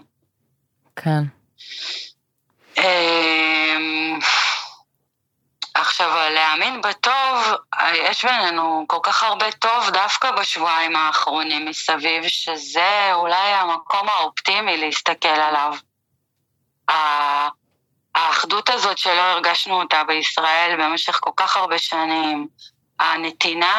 [0.95, 1.23] כן.
[5.79, 7.53] עכשיו, להאמין בטוב,
[7.93, 15.27] יש בינינו כל כך הרבה טוב דווקא בשבועיים האחרונים מסביב, שזה אולי המקום האופטימי להסתכל
[15.27, 15.73] עליו.
[18.15, 22.47] האחדות הזאת שלא הרגשנו אותה בישראל במשך כל כך הרבה שנים,
[22.99, 23.75] הנתינה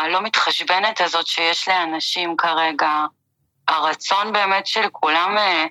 [0.00, 3.04] הלא מתחשבנת הזאת שיש לאנשים כרגע,
[3.68, 5.66] הרצון באמת של כולם אה,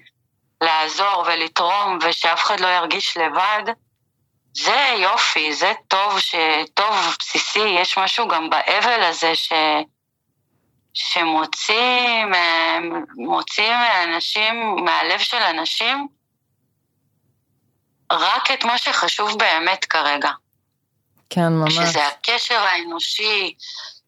[0.62, 3.64] לעזור ולתרום ושאף אחד לא ירגיש לבד,
[4.64, 6.20] זה יופי, זה טוב,
[6.74, 9.54] טוב בסיסי, יש משהו גם באבל הזה ש...
[10.94, 12.32] שמוצאים
[13.16, 16.08] מוציא מאנשים, מהלב של אנשים,
[18.12, 20.32] רק את מה שחשוב באמת כרגע.
[21.30, 21.74] כן, ממש.
[21.74, 23.56] שזה הקשר האנושי,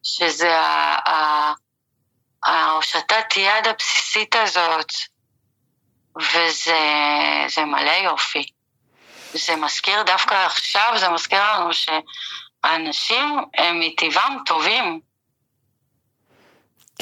[0.04, 0.58] שזה
[2.43, 4.91] ההושטת יד הבסיסית הזאת,
[6.18, 8.59] וזה מלא יופי.
[9.34, 15.00] זה מזכיר דווקא עכשיו, זה מזכיר לנו שהאנשים הם מטבעם טובים.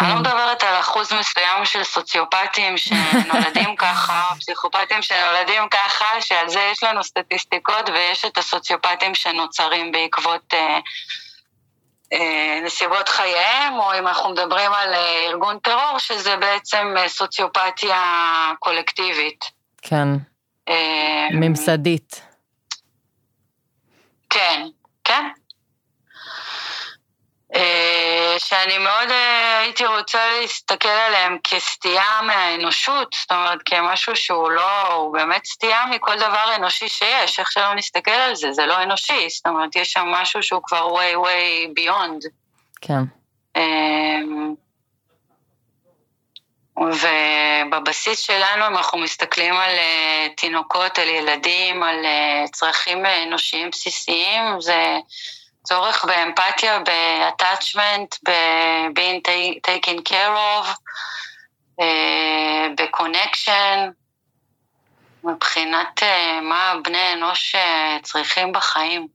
[0.01, 0.19] אני לא כן.
[0.19, 7.03] מדברת על אחוז מסוים של סוציופטים שנולדים ככה, פסיכופטים שנולדים ככה, שעל זה יש לנו
[7.03, 10.79] סטטיסטיקות, ויש את הסוציופטים שנוצרים בעקבות אה,
[12.13, 18.01] אה, נסיבות חייהם, או אם אנחנו מדברים על אה, ארגון טרור, שזה בעצם אה, סוציופתיה
[18.59, 19.45] קולקטיבית.
[19.81, 20.07] כן.
[20.69, 22.21] אה, ממסדית.
[24.29, 24.67] כן,
[25.03, 25.27] כן.
[27.55, 34.93] אה, שאני מאוד אה, הייתי רוצה להסתכל עליהם כסטייה מהאנושות, זאת אומרת כמשהו שהוא לא,
[34.93, 39.29] הוא באמת סטייה מכל דבר אנושי שיש, איך שלא נסתכל על זה, זה לא אנושי,
[39.29, 42.29] זאת אומרת יש שם משהו שהוא כבר way way beyond.
[42.81, 43.03] כן.
[46.77, 54.61] ובבסיס שלנו, אם אנחנו מסתכלים על uh, תינוקות, על ילדים, על uh, צרכים אנושיים בסיסיים,
[54.61, 54.97] זה
[55.63, 59.21] צורך באמפתיה, ב-attachment, ב-being
[59.67, 60.67] taken care of,
[62.77, 63.91] ב-connection,
[65.23, 66.03] מבחינת
[66.41, 67.55] מה בני אנוש
[68.03, 69.07] צריכים בחיים,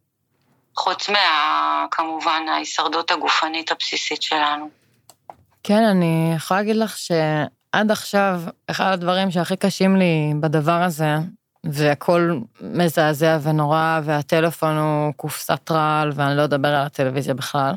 [0.77, 4.82] חוץ מה, כמובן, ההישרדות הגופנית הבסיסית שלנו.
[5.63, 11.17] כן, אני יכולה להגיד לך שעד עכשיו, אחד הדברים שהכי קשים לי בדבר הזה,
[11.65, 17.75] והכל מזעזע ונורא, והטלפון הוא קופסת רעל, ואני לא אדבר על הטלוויזיה בכלל,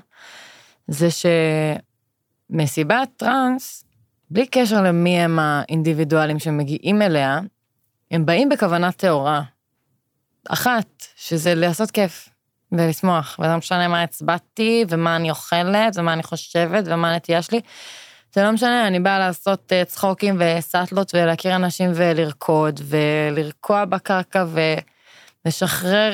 [0.87, 1.07] זה
[2.51, 3.85] שמסיבת טראנס,
[4.31, 7.39] בלי קשר למי הם האינדיבידואלים שמגיעים אליה,
[8.11, 9.41] הם באים בכוונה טהורה.
[10.49, 12.29] אחת, שזה לעשות כיף.
[12.79, 17.61] ולשמוח, ולא משנה מה הצבעתי, ומה אני אוכלת, ומה אני חושבת, ומה הנטייה שלי.
[18.33, 24.45] זה לא משנה, אני באה לעשות אה, צחוקים וסאטלות ולהכיר אנשים ולרקוד, ולרקוע בקרקע
[25.45, 26.13] ולשחרר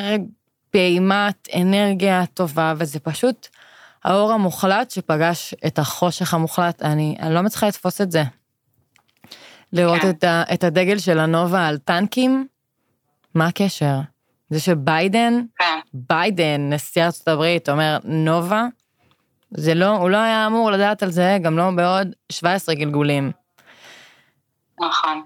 [0.72, 3.48] פעימת אנרגיה טובה, וזה פשוט
[4.04, 6.82] האור המוחלט שפגש את החושך המוחלט.
[6.82, 8.24] אני, אני לא מצליחה לתפוס את זה.
[9.74, 10.10] לראות כן.
[10.10, 12.48] את, ה, את הדגל של הנובה על טנקים,
[13.36, 14.00] מה הקשר?
[14.52, 15.80] זה שביידן, כן.
[15.94, 18.66] ביידן, נשיא ארצות הברית, אומר נובה,
[19.52, 23.32] זה לא, הוא לא היה אמור לדעת על זה גם לא בעוד 17 גלגולים.
[24.80, 25.24] נכון.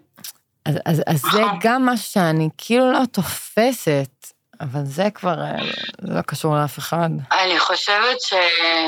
[0.66, 1.32] אז, אז, אז נכון.
[1.32, 4.28] זה גם משהו שאני כאילו לא תופסת,
[4.62, 5.56] אבל זה כבר אה,
[6.02, 7.10] לא קשור לאף אחד.
[7.32, 8.34] אני חושבת ש,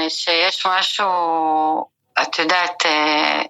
[0.10, 1.10] שיש משהו,
[2.22, 3.42] את יודעת, אה,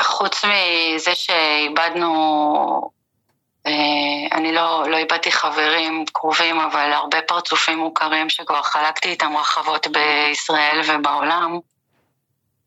[0.00, 2.10] חוץ מזה שאיבדנו
[4.32, 10.80] אני לא, לא איבדתי חברים קרובים, אבל הרבה פרצופים מוכרים שכבר חלקתי איתם רחבות בישראל
[10.88, 11.58] ובעולם,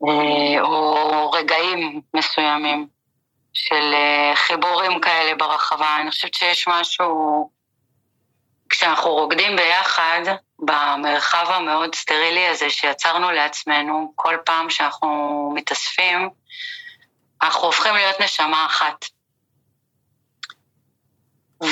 [0.08, 2.88] אה, או רגעים מסוימים
[3.54, 5.98] של אה, חיבורים כאלה ברחבה.
[6.02, 7.50] אני חושבת שיש משהו
[8.70, 10.22] כשאנחנו רוקדים ביחד,
[10.60, 16.30] במרחב המאוד סטרילי הזה שיצרנו לעצמנו, כל פעם שאנחנו מתאספים,
[17.42, 19.06] אנחנו הופכים להיות נשמה אחת.
[21.62, 21.72] וזה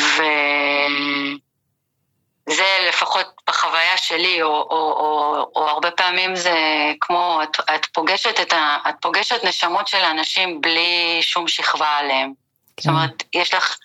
[2.88, 6.56] לפחות בחוויה שלי, או, או, או, או הרבה פעמים זה
[7.02, 12.34] כמו, את, את, פוגשת את ה, את פוגשת נשמות של אנשים בלי שום שכבה עליהם.
[12.78, 12.84] כן.
[12.84, 13.78] זאת אומרת, יש לך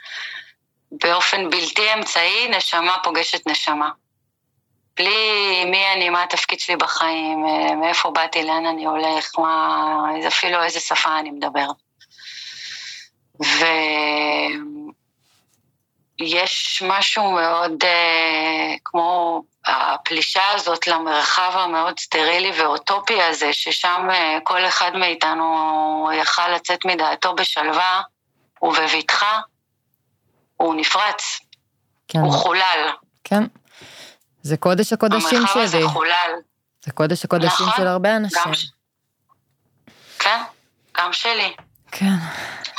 [0.92, 3.90] באופן בלתי אמצעי, נשמה פוגשת נשמה.
[4.96, 7.44] בלי מי אני, מה התפקיד שלי בחיים,
[7.80, 11.66] מאיפה באתי, לאן אני הולך, מה, אפילו איזה שפה אני מדבר.
[16.20, 24.66] ויש משהו מאוד אה, כמו הפלישה הזאת למרחב המאוד סטרילי ואוטופי הזה, ששם אה, כל
[24.66, 28.02] אחד מאיתנו יכל לצאת מדעתו בשלווה
[28.62, 29.40] ובבטחה,
[30.56, 31.40] הוא נפרץ,
[32.08, 32.18] כן.
[32.18, 32.90] הוא חולל.
[33.24, 33.42] כן.
[34.42, 35.38] זה קודש הקודשים שלי.
[35.38, 36.32] המרחב הזה חולל.
[36.84, 38.42] זה קודש הקודשים נכון, של הרבה אנשים.
[38.46, 38.66] גם ש...
[40.18, 40.42] כן,
[40.96, 41.54] גם שלי.
[41.92, 42.14] כן.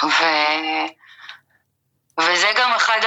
[0.03, 0.23] ו...
[2.19, 2.99] וזה גם אחד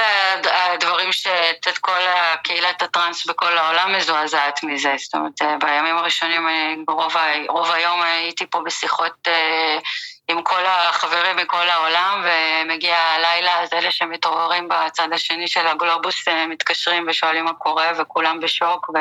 [0.43, 1.99] הדברים שאת כל
[2.43, 4.93] קהילת הטראנס בכל העולם מזועזעת מזה.
[4.97, 6.47] זאת אומרת, בימים הראשונים,
[6.87, 7.15] רוב,
[7.49, 9.79] רוב היום הייתי פה בשיחות אה,
[10.27, 16.47] עם כל החברים מכל העולם, ומגיע הלילה, אז אלה שמתעוררים בצד השני של הגלובוס אה,
[16.47, 18.97] מתקשרים ושואלים מה קורה, וכולם בשוק, ו...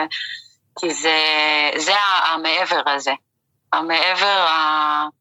[0.79, 1.19] כי זה,
[1.77, 1.95] זה
[2.25, 3.13] המעבר הזה.
[3.73, 5.20] המעבר, ה...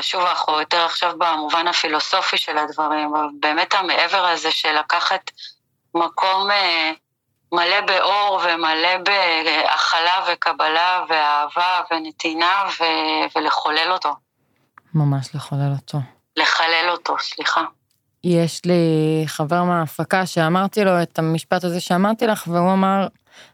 [0.00, 5.30] שוב, אנחנו יותר עכשיו במובן הפילוסופי של הדברים, באמת המעבר הזה של לקחת
[5.94, 6.92] מקום אה,
[7.52, 12.84] מלא באור ומלא בהכלה וקבלה ואהבה ונתינה ו...
[13.36, 14.14] ולחולל אותו.
[14.94, 15.98] ממש לחולל אותו.
[16.36, 17.62] לחלל אותו, סליחה.
[18.24, 23.06] יש לי חבר מההפקה שאמרתי לו את המשפט הזה שאמרתי לך, והוא אמר,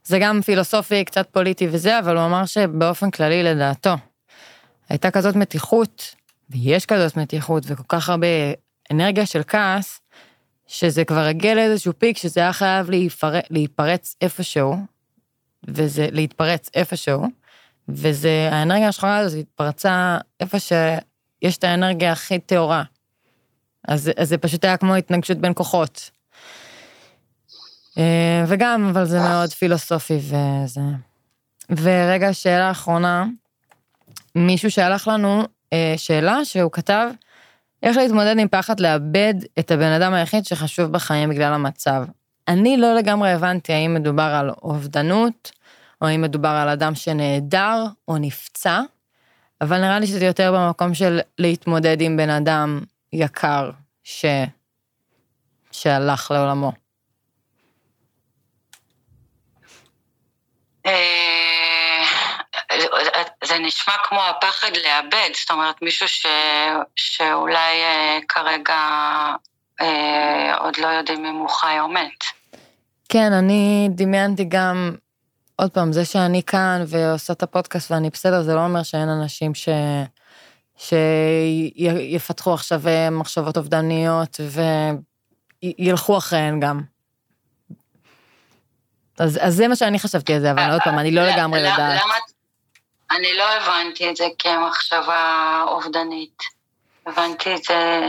[0.05, 3.95] זה גם פילוסופי, קצת פוליטי וזה, אבל הוא אמר שבאופן כללי לדעתו,
[4.89, 6.15] הייתה כזאת מתיחות,
[6.51, 8.27] ויש כזאת מתיחות, וכל כך הרבה
[8.91, 10.01] אנרגיה של כעס,
[10.67, 13.33] שזה כבר הגיע לאיזשהו פיק שזה היה חייב להיפר...
[13.51, 14.77] להיפרץ איפשהו,
[15.69, 17.27] וזה להתפרץ איפשהו,
[17.89, 22.83] וזה, האנרגיה השחורה הזאת התפרצה איפה שיש את האנרגיה הכי טהורה.
[23.89, 26.11] אז, אז זה פשוט היה כמו התנגשות בין כוחות.
[27.99, 30.81] אה, וגם, אבל זה מאוד פילוסופי וזה...
[31.71, 33.27] ורגע, שאלה אחרונה,
[34.35, 37.09] מישהו שלח לנו אה, שאלה שהוא כתב,
[37.83, 42.05] איך להתמודד עם פחד לאבד את הבן אדם היחיד שחשוב בחיים בגלל המצב.
[42.49, 45.53] אני לא לגמרי הבנתי האם מדובר על אובדנות,
[46.03, 48.81] או האם מדובר על אדם שנעדר או נפצע,
[49.61, 52.81] אבל נראה לי שזה יותר במקום של להתמודד עם בן אדם
[53.13, 53.71] יקר
[54.05, 54.25] ש...
[55.73, 56.73] שהלך לעולמו.
[63.63, 66.27] אה, נשמע כמו הפחד לאבד, זאת אומרת מישהו ש,
[66.97, 68.79] שאולי אה, כרגע
[69.81, 72.25] אה, עוד לא יודעים אם הוא חי או מת.
[73.09, 74.95] כן, אני דמיינתי גם,
[75.57, 79.55] עוד פעם, זה שאני כאן ועושה את הפודקאסט ואני בסדר, זה לא אומר שאין אנשים
[79.55, 79.69] ש...
[80.77, 84.41] שיפתחו עכשיו אה, מחשבות אובדניות
[85.63, 86.81] וילכו אחריהן גם.
[89.19, 91.79] אז, אז זה מה שאני חשבתי על זה, אבל עוד פעם, אני לא לגמרי יודעת.
[91.79, 92.15] למה,
[93.17, 96.43] אני לא הבנתי את זה כמחשבה אובדנית.
[97.07, 98.03] הבנתי את זה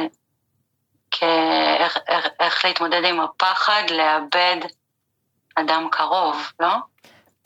[1.11, 4.57] כאיך איך, איך להתמודד עם הפחד לאבד
[5.55, 6.75] אדם קרוב, לא?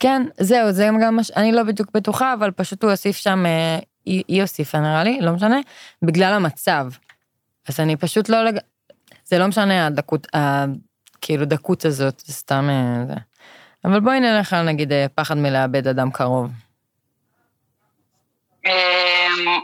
[0.00, 1.30] כן, זהו, זה גם מה ש...
[1.30, 5.20] אני לא בדיוק בטוחה, אבל פשוט הוא הוסיף שם, אה, היא, היא הוסיפה נראה לי,
[5.20, 5.60] לא משנה,
[6.02, 6.86] בגלל המצב.
[7.68, 8.44] אז אני פשוט לא...
[8.44, 8.58] לג...
[9.24, 10.64] זה לא משנה הדקות, ה...
[11.20, 12.68] כאילו דקות הזאת, זה סתם...
[12.70, 13.14] אה, זה.
[13.84, 16.50] אבל בואי נלך על נגיד אה, פחד מלאבד אדם קרוב.
[18.68, 19.60] אמ,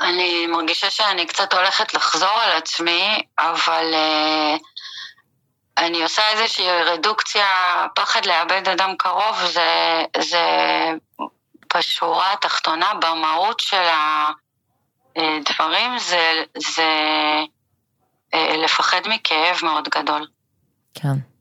[0.00, 4.58] אני מרגישה שאני קצת הולכת לחזור על עצמי, אבל uh,
[5.78, 7.46] אני עושה איזושהי רדוקציה,
[7.94, 10.46] פחד לאבד אדם קרוב זה, זה
[11.76, 13.86] בשורה התחתונה, במהות של
[15.16, 16.90] הדברים, זה, זה
[18.34, 20.26] uh, לפחד מכאב מאוד גדול.
[20.94, 21.35] כן.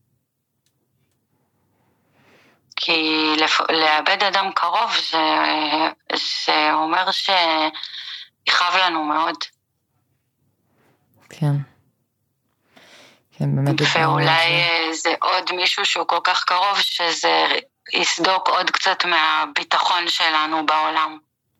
[2.75, 3.25] כי
[3.69, 5.17] לאבד אדם קרוב זה,
[6.45, 9.35] זה אומר שיכאב לנו מאוד.
[11.29, 11.55] כן.
[13.37, 13.81] כן, באמת.
[13.95, 14.63] ואולי
[14.93, 17.45] זה עוד מישהו שהוא כל כך קרוב, שזה
[17.93, 21.17] יסדוק עוד קצת מהביטחון שלנו בעולם.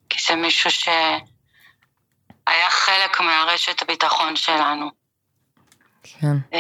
[0.09, 4.89] כי זה מישהו שהיה חלק מהרשת הביטחון שלנו.
[6.03, 6.57] כן.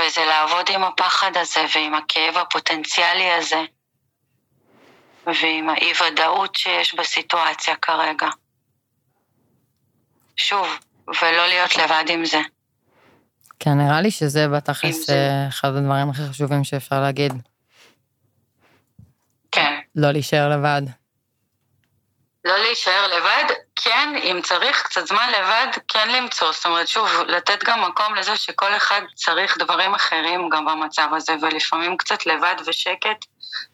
[0.00, 3.60] וזה לעבוד עם הפחד הזה ועם הכאב הפוטנציאלי הזה,
[5.26, 8.28] ועם האי-ודאות שיש בסיטואציה כרגע.
[10.36, 10.66] שוב,
[11.08, 12.38] ולא להיות לבד עם זה.
[13.60, 17.32] כן, נראה לי שזה בתכלס זה- אה, אחד הדברים הכי חשובים שאפשר להגיד.
[19.52, 19.78] כן.
[19.96, 20.82] לא להישאר לבד.
[22.44, 23.54] לא להישאר לבד,
[23.84, 26.52] כן, אם צריך קצת זמן לבד, כן למצוא.
[26.52, 31.32] זאת אומרת, שוב, לתת גם מקום לזה שכל אחד צריך דברים אחרים גם במצב הזה,
[31.42, 33.24] ולפעמים קצת לבד ושקט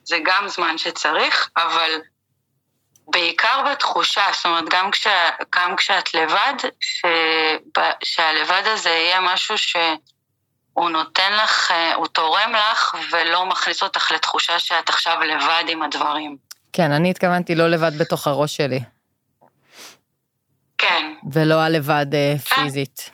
[0.04, 1.90] זה גם זמן שצריך, אבל
[3.08, 5.06] בעיקר בתחושה, זאת אומרת, גם, כש,
[5.54, 13.46] גם כשאת לבד, שב, שהלבד הזה יהיה משהו שהוא נותן לך, הוא תורם לך ולא
[13.46, 16.36] מכניס אותך לתחושה שאת עכשיו לבד עם הדברים.
[16.72, 18.80] כן, אני התכוונתי לא לבד בתוך הראש שלי,
[20.88, 23.10] כן, ולא הלבד אה, פיזית.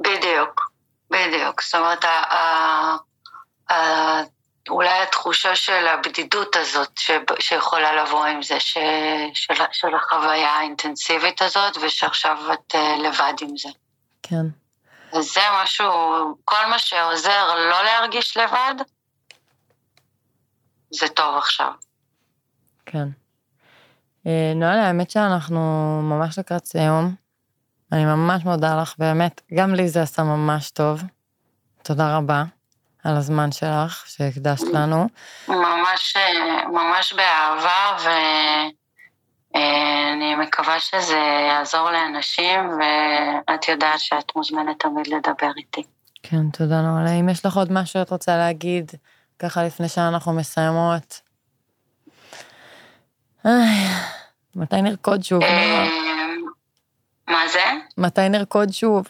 [0.00, 0.70] בדיוק,
[1.10, 1.62] בדיוק.
[1.62, 2.96] זאת אומרת, ה, ה,
[3.72, 3.76] ה,
[4.68, 7.10] אולי התחושה של הבדידות הזאת ש,
[7.40, 8.78] שיכולה לבוא עם זה, ש,
[9.34, 13.68] של, של החוויה האינטנסיבית הזאת, ושעכשיו את uh, לבד עם זה.
[14.22, 14.46] כן.
[15.12, 15.90] אז זה משהו,
[16.44, 18.74] כל מה שעוזר לא להרגיש לבד,
[20.90, 21.70] זה טוב עכשיו.
[22.86, 23.08] כן.
[24.26, 25.60] אה, נוהל, האמת שאנחנו
[26.02, 27.14] ממש לקראת סיום.
[27.92, 31.02] אני ממש מודה לך, באמת, גם לי זה עשה ממש טוב.
[31.82, 32.44] תודה רבה
[33.04, 35.08] על הזמן שלך שהקדשת לנו.
[35.48, 37.96] ממש, אה, ממש באהבה,
[39.54, 41.18] ואני מקווה שזה
[41.48, 45.82] יעזור לאנשים, ואת יודעת שאת מוזמנת תמיד לדבר איתי.
[46.22, 47.08] כן, תודה נוהל.
[47.08, 48.92] אם יש לך עוד משהו שאת רוצה להגיד,
[49.38, 51.25] ככה לפני שאנחנו מסיימות?
[54.56, 55.42] מתי נרקוד שוב?
[55.42, 55.88] אה,
[57.28, 57.64] מה זה?
[57.98, 59.06] מתי נרקוד שוב?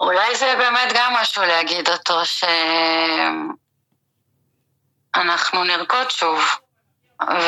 [0.00, 2.20] אולי זה באמת גם משהו להגיד אותו,
[5.14, 6.44] שאנחנו נרקוד שוב.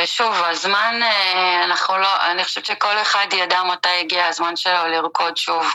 [0.03, 5.37] ושוב, הזמן, אה, אנחנו לא, אני חושבת שכל אחד ידע מתי הגיע הזמן שלו לרקוד
[5.37, 5.67] שוב.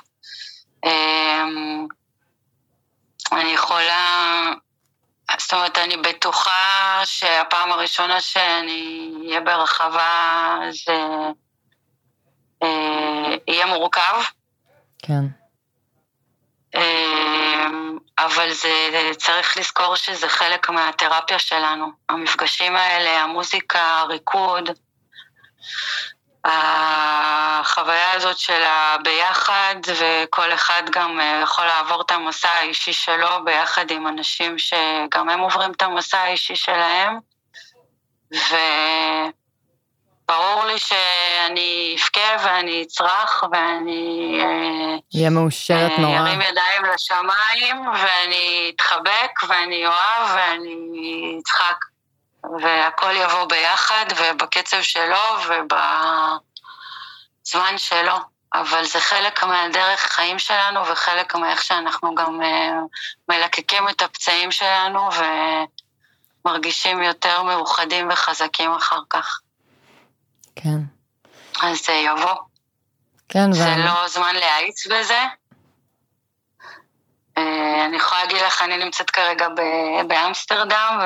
[0.86, 1.44] אה,
[3.32, 4.54] אני יכולה,
[5.40, 11.06] זאת אומרת, אני בטוחה שהפעם הראשונה שאני אהיה ברחבה זה
[12.64, 14.22] אה, יהיה מורכב.
[15.00, 15.26] כן,
[16.76, 21.92] אמ, אבל זה, צריך לזכור שזה חלק מהתרפיה שלנו.
[22.10, 24.70] המפגשים האלה, המוזיקה, הריקוד,
[26.46, 33.92] החוויה הזאת של הביחד, וכל אחד גם אה, יכול לעבור את המסע האישי שלו ביחד
[33.92, 37.20] עם אנשים שגם הם עוברים את המסע האישי שלהם.
[40.28, 44.40] וברור לי שאני אבכה ואני אצרח ואני...
[44.42, 46.16] אה, יהיה מאושרת אה, נורא.
[46.16, 51.95] ירים ידיים לשמיים, ואני אתחבק, ואני אוהב, ואני אצחק.
[52.62, 55.78] והכל יבוא ביחד, ובקצב שלו, ובזמן
[57.78, 58.16] שלו.
[58.54, 62.72] אבל זה חלק מהדרך חיים שלנו, וחלק מאיך שאנחנו גם אה,
[63.30, 65.10] מלקקים את הפצעים שלנו,
[66.46, 69.40] ומרגישים יותר מאוחדים וחזקים אחר כך.
[70.56, 70.78] כן.
[71.62, 72.36] אז זה יבוא.
[73.30, 75.24] כן, זה ואני- לא זמן להאיץ בזה.
[77.38, 79.48] אה, אני יכולה להגיד לך, אני נמצאת כרגע
[80.08, 81.00] באמסטרדם,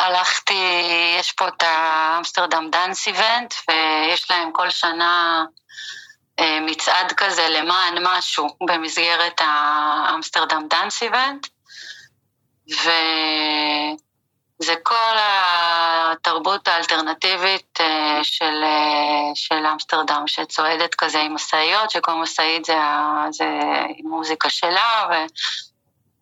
[0.00, 0.82] והלכתי,
[1.18, 5.44] יש פה את האמסטרדם דאנס איבנט, ויש להם כל שנה
[6.40, 11.46] אה, מצעד כזה למען משהו במסגרת האמסטרדם דאנס איבנט,
[12.68, 22.64] וזה כל התרבות האלטרנטיבית אה, של, אה, של אמסטרדם, שצועדת כזה עם משאיות, שכל משאית
[22.64, 22.78] זה,
[23.30, 23.46] זה
[24.04, 25.06] מוזיקה שלה,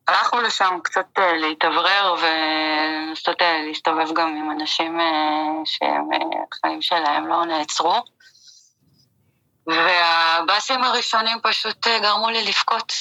[0.08, 5.06] והלכנו לשם קצת אה, להתאוורר ולנסות אה, להסתובב גם עם אנשים אה,
[5.64, 6.18] שהם, אה,
[6.52, 8.02] החיים שלהם לא נעצרו.
[9.66, 12.92] והבאסים הראשונים פשוט גרמו לי לבכות.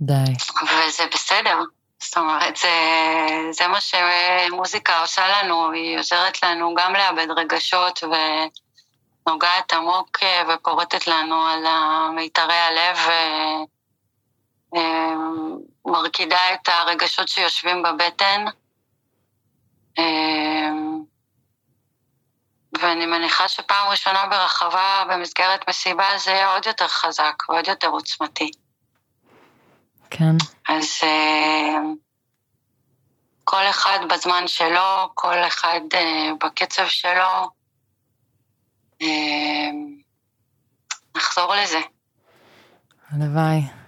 [0.00, 0.32] די.
[0.62, 1.58] וזה בסדר.
[2.02, 2.70] זאת אומרת, זה,
[3.50, 8.00] זה מה שמוזיקה עושה לנו, היא עוזרת לנו גם לאבד רגשות
[9.26, 10.18] ונוגעת עמוק
[10.48, 11.64] ופורטת לנו על
[12.14, 12.98] מיתרי הלב
[14.72, 18.44] ומרקידה את הרגשות שיושבים בבטן.
[19.98, 20.70] אה,
[22.80, 28.50] ואני מניחה שפעם ראשונה ברחבה במסגרת מסיבה זה יהיה עוד יותר חזק ועוד יותר עוצמתי.
[30.10, 30.36] כן,
[30.68, 31.78] אז אה,
[33.44, 37.50] כל אחד בזמן שלו, כל אחד אה, בקצב שלו,
[41.16, 41.80] נחזור לזה.
[43.10, 43.79] הלוואי.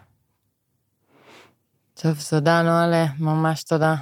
[2.02, 3.94] טוב, תודה, נועלה, ממש תודה.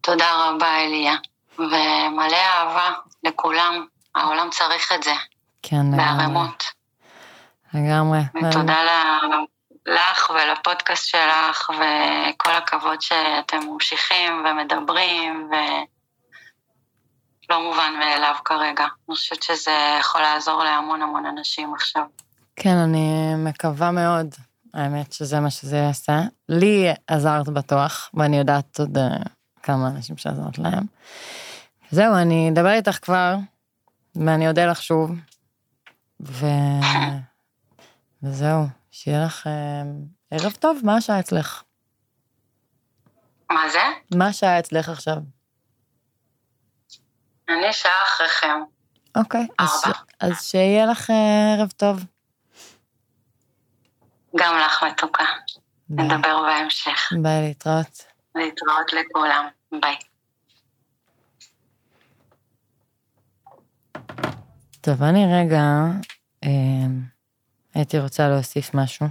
[0.00, 1.14] תודה רבה, אליה,
[1.58, 2.90] ומלא אהבה
[3.24, 3.86] לכולם.
[4.14, 5.12] העולם צריך את זה,
[5.62, 5.96] כן.
[5.96, 6.64] בערימות.
[7.74, 8.18] לגמרי.
[8.34, 9.46] ותודה ל-
[9.86, 18.84] לך ולפודקאסט שלך, וכל הכבוד שאתם ממשיכים ומדברים, ולא מובן מאליו כרגע.
[18.84, 22.02] אני חושבת שזה יכול לעזור להמון המון אנשים עכשיו.
[22.56, 24.34] כן, אני מקווה מאוד,
[24.74, 26.20] האמת שזה מה שזה יעשה.
[26.48, 29.16] לי עזרת בטוח, ואני יודעת עוד אה,
[29.62, 30.84] כמה אנשים שעזרת להם.
[31.90, 33.36] זהו, אני אדבר איתך כבר,
[34.14, 35.10] ואני אודה לך שוב,
[36.20, 36.46] ו...
[38.22, 39.82] וזהו, שיהיה לך אה,
[40.30, 41.62] ערב טוב, מה השעה אצלך?
[43.50, 44.16] מה זה?
[44.16, 45.16] מה השעה אצלך עכשיו?
[47.48, 48.60] אני שעה אחריכם.
[49.16, 49.82] אוקיי, אז.
[50.20, 52.04] אז שיהיה לך אה, ערב טוב.
[54.36, 55.24] גם לך מתוקה.
[55.88, 57.12] ביי, נדבר בהמשך.
[57.22, 58.04] ביי, להתראות.
[58.34, 59.46] להתראות לכולם.
[59.80, 59.96] ביי.
[64.80, 65.62] טוב, אני רגע
[66.44, 66.50] אה,
[67.74, 69.06] הייתי רוצה להוסיף משהו.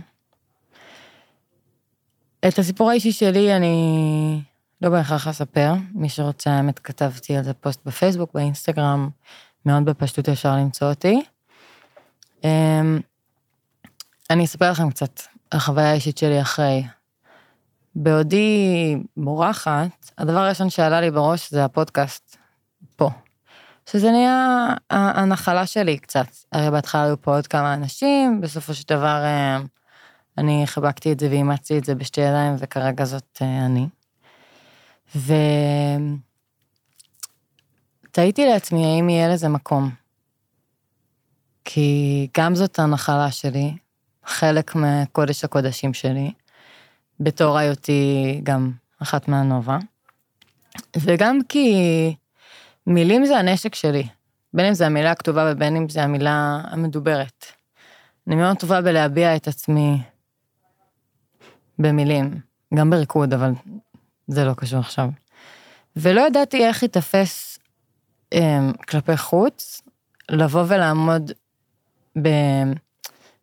[2.48, 4.42] את הסיפור האישי שלי אני
[4.82, 5.74] לא בהכרח אספר.
[5.94, 9.10] מי שרוצה, האמת, כתבתי על זה פוסט בפייסבוק, באינסטגרם,
[9.66, 11.22] מאוד בפשטות אפשר למצוא אותי.
[12.46, 12.82] אה,
[14.30, 16.84] אני אספר לכם קצת על החוויה האישית שלי אחרי.
[17.96, 22.38] בעודי בורחת, הדבר הראשון שעלה לי בראש זה הפודקאסט
[22.96, 23.10] פה.
[23.92, 26.28] שזה נהיה הנחלה שלי קצת.
[26.52, 29.58] הרי בהתחלה היו פה עוד כמה אנשים, בסופו של דבר אה,
[30.38, 33.88] אני חיבקתי את זה ואימצתי את זה בשתי ידיים, וכרגע זאת אה, אני.
[35.16, 35.34] ו...
[38.12, 39.92] תהיתי לעצמי האם יהיה לזה מקום.
[41.66, 43.74] כי גם זאת הנחלה שלי,
[44.30, 46.32] חלק מקודש הקודשים שלי,
[47.20, 49.78] בתור היותי גם אחת מהנובה,
[50.98, 51.76] וגם כי
[52.88, 54.08] מילים זה הנשק שלי,
[54.54, 57.46] בין אם זה המילה הכתובה ובין אם זה המילה המדוברת.
[58.28, 60.02] אני מאוד טובה בלהביע את עצמי
[61.80, 62.40] במילים,
[62.74, 63.52] גם בריקוד, אבל
[64.28, 65.10] זה לא קשור עכשיו.
[65.96, 67.60] ולא ידעתי איך ייתפס
[68.36, 68.38] um,
[68.90, 69.82] כלפי חוץ,
[70.30, 71.32] לבוא ולעמוד
[72.22, 72.30] ב,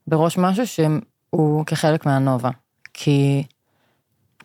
[0.06, 2.50] בראש משהו שהוא כחלק מהנובה.
[2.94, 3.44] כי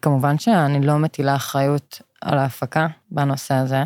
[0.01, 3.83] כמובן שאני לא מטילה אחריות על ההפקה בנושא הזה,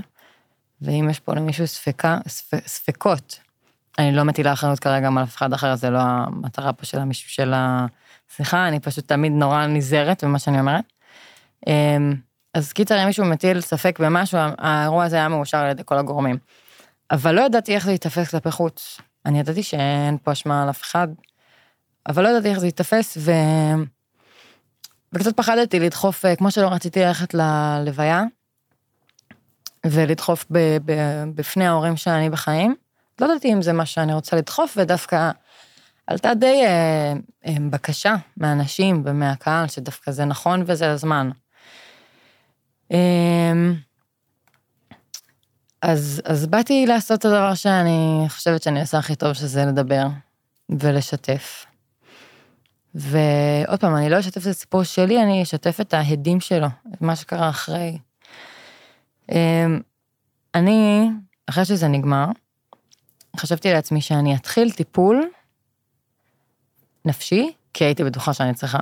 [0.82, 3.40] ואם יש פה למישהו ספקה, ספ, ספקות,
[4.00, 7.00] אני לא מטילה אחריות כרגע גם על אף אחד אחר, זה לא המטרה פה של
[7.00, 10.84] המישהו של השיחה, אני פשוט תמיד נורא נזהרת במה שאני אומרת.
[11.68, 12.16] אמ,
[12.54, 16.38] אז קיצר, אם מישהו מטיל ספק במשהו, האירוע הזה היה מאושר על ידי כל הגורמים.
[17.12, 19.02] אבל לא ידעתי איך זה ייתפס כלפי חוץ.
[19.26, 21.08] אני ידעתי שאין פה אשמה על אף אחד,
[22.08, 23.32] אבל לא ידעתי איך זה ייתפס, ו...
[25.14, 28.24] וקצת פחדתי לדחוף, אה, כמו שלא רציתי ללכת ללוויה,
[29.86, 30.94] ולדחוף ב, ב,
[31.36, 32.76] בפני ההורים שאני בחיים.
[33.22, 35.32] לא ידעתי אם זה מה שאני רוצה לדחוף, ודווקא
[36.08, 37.14] עלתה די אה,
[37.48, 41.30] אה, בקשה מאנשים ומהקהל, שדווקא זה נכון וזה הזמן.
[42.92, 43.54] אה,
[45.82, 50.08] אז, אז באתי לעשות את הדבר שאני חושבת שאני עושה הכי טוב, שזה לדבר
[50.70, 51.66] ולשתף.
[52.96, 57.16] ועוד פעם, אני לא אשתף את הסיפור שלי, אני אשתף את ההדים שלו, את מה
[57.16, 57.98] שקרה אחרי.
[59.32, 59.80] אמ,
[60.56, 61.10] אני,
[61.48, 62.26] אחרי שזה נגמר,
[63.38, 65.30] חשבתי לעצמי שאני אתחיל טיפול
[67.06, 68.80] נפשי, כי הייתי בטוחה שאני צריכה,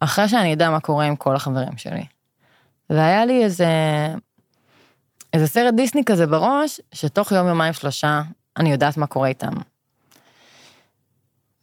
[0.00, 2.04] אחרי שאני אדע מה קורה עם כל החברים שלי.
[2.90, 3.68] והיה לי איזה,
[5.32, 8.22] איזה סרט דיסני כזה בראש, שתוך יום, יומיים, שלושה,
[8.56, 9.52] אני יודעת מה קורה איתם.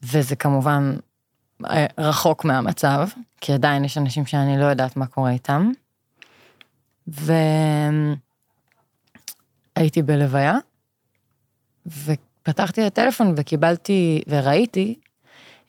[0.03, 0.95] וזה כמובן
[1.97, 3.07] רחוק מהמצב,
[3.41, 5.71] כי עדיין יש אנשים שאני לא יודעת מה קורה איתם.
[7.07, 8.21] והייתי
[10.05, 10.57] בלוויה,
[11.85, 14.99] ופתחתי את הטלפון וקיבלתי, וראיתי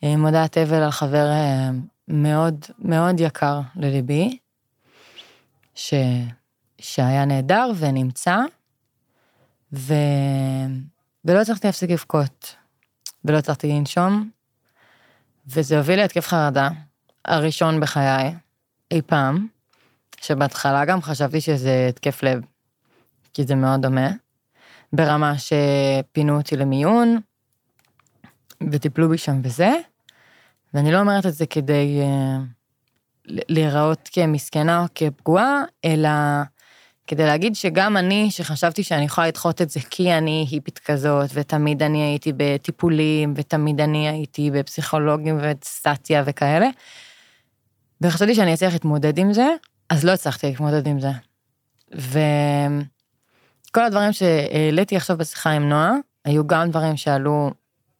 [0.03, 1.69] אה, מודעת אבל על חבר אה,
[2.07, 4.37] מאוד מאוד יקר לליבי,
[5.75, 5.93] ש...
[6.77, 8.37] שהיה נהדר ונמצא,
[9.73, 9.93] ו...
[11.25, 12.55] ולא הצלחתי להפסיק לבכות,
[13.25, 14.29] ולא הצלחתי לנשום,
[15.53, 16.69] וזה הוביל להתקף חרדה,
[17.25, 18.35] הראשון בחיי,
[18.91, 19.47] אי פעם,
[20.21, 22.41] שבהתחלה גם חשבתי שזה התקף לב,
[23.33, 24.09] כי זה מאוד דומה,
[24.93, 27.19] ברמה שפינו אותי למיון,
[28.71, 29.71] וטיפלו בי שם וזה,
[30.73, 32.41] ואני לא אומרת את זה כדי uh,
[33.25, 36.09] להיראות כמסכנה או כפגועה, אלא
[37.09, 41.83] כדי להגיד שגם אני, שחשבתי שאני יכולה לדחות את זה כי אני היפית כזאת, ותמיד
[41.83, 46.67] אני הייתי בטיפולים, ותמיד אני הייתי בפסיכולוגים וסטטיה וכאלה,
[48.01, 49.47] וחשבתי שאני אצליח להתמודד עם זה,
[49.89, 51.11] אז לא הצלחתי להתמודד עם זה.
[51.91, 55.93] וכל הדברים שהעליתי עכשיו בשיחה עם נועה,
[56.25, 57.51] היו גם דברים שעלו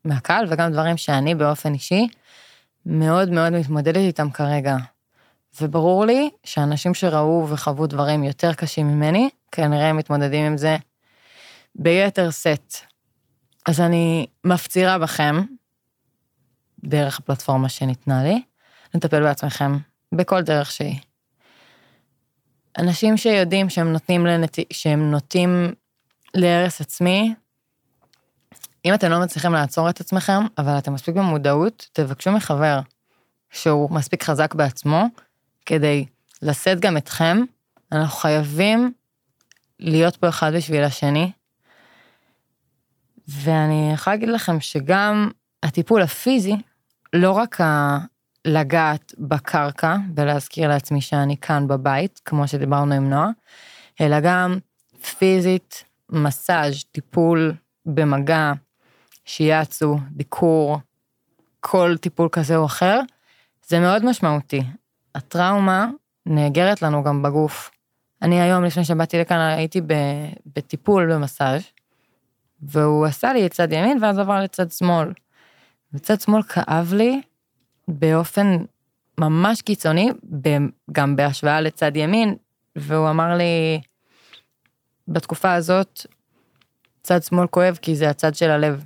[0.05, 2.07] מהקהל וגם דברים שאני באופן אישי
[2.85, 4.75] מאוד מאוד מתמודדת איתם כרגע.
[5.61, 10.77] וברור לי שאנשים שראו וחוו דברים יותר קשים ממני, כנראה מתמודדים עם זה
[11.75, 12.75] ביתר שאת.
[13.67, 15.41] אז אני מפצירה בכם,
[16.83, 18.41] דרך הפלטפורמה שניתנה לי,
[18.93, 19.77] לטפל בעצמכם
[20.15, 20.99] בכל דרך שהיא.
[22.77, 24.57] אנשים שיודעים שהם נותנים, לנת...
[24.73, 25.73] שהם נוטים
[26.33, 27.33] להרס עצמי,
[28.85, 32.79] אם אתם לא מצליחים לעצור את עצמכם, אבל אתם מספיק במודעות, תבקשו מחבר
[33.51, 35.05] שהוא מספיק חזק בעצמו,
[35.69, 36.05] כדי
[36.41, 37.37] לשאת גם אתכם.
[37.91, 38.93] אנחנו חייבים
[39.79, 41.31] להיות פה אחד בשביל השני.
[43.27, 45.31] ואני יכולה להגיד לכם שגם
[45.63, 46.55] הטיפול הפיזי,
[47.13, 47.97] לא רק ה...
[48.45, 53.29] לגעת בקרקע ולהזכיר לעצמי שאני כאן בבית, כמו שדיברנו עם נועה,
[54.01, 54.57] אלא גם
[55.17, 57.53] פיזית, מסאז', טיפול
[57.85, 58.51] במגע,
[59.25, 60.79] שיאצו, דיקור,
[61.59, 62.99] כל טיפול כזה או אחר,
[63.67, 64.61] זה מאוד משמעותי.
[65.15, 65.89] הטראומה
[66.25, 67.71] נאגרת לנו גם בגוף.
[68.21, 69.81] אני היום, לפני שבאתי לכאן, הייתי
[70.55, 71.63] בטיפול במסאז',
[72.61, 75.13] והוא עשה לי את צד ימין ואז עבר לצד שמאל.
[75.93, 77.21] בצד שמאל כאב לי
[77.87, 78.57] באופן
[79.17, 80.09] ממש קיצוני,
[80.91, 82.35] גם בהשוואה לצד ימין,
[82.75, 83.81] והוא אמר לי,
[85.07, 86.05] בתקופה הזאת,
[87.03, 88.83] צד שמאל כואב כי זה הצד של הלב.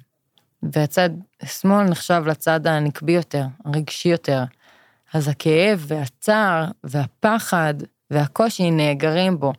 [0.63, 1.09] והצד
[1.45, 4.43] שמאל נחשב לצד הנקבי יותר, הרגשי יותר.
[5.13, 7.73] אז הכאב והצער והפחד
[8.11, 9.53] והקושי נאגרים בו.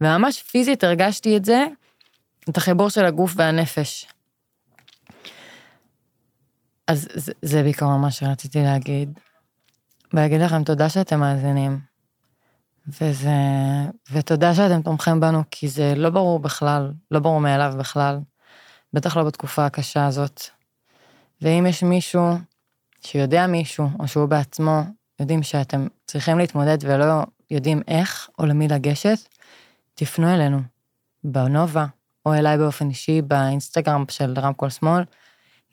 [0.00, 1.64] וממש פיזית הרגשתי את זה,
[2.48, 4.06] את החיבור של הגוף והנפש.
[6.86, 9.18] אז זה, זה בעיקרון מה שרציתי להגיד.
[10.12, 11.78] ולהגיד לכם תודה שאתם מאזינים.
[13.00, 13.30] וזה,
[14.12, 18.18] ותודה שאתם תומכים בנו, כי זה לא ברור בכלל, לא ברור מאליו בכלל.
[18.92, 20.42] בטח לא בתקופה הקשה הזאת.
[21.42, 22.38] ואם יש מישהו
[23.00, 24.82] שיודע מישהו, או שהוא בעצמו,
[25.20, 29.18] יודעים שאתם צריכים להתמודד ולא יודעים איך או למי לגשת,
[29.94, 30.58] תפנו אלינו,
[31.24, 31.86] בנובה,
[32.26, 35.04] או אליי באופן אישי באינסטגרם של רמקול שמאל.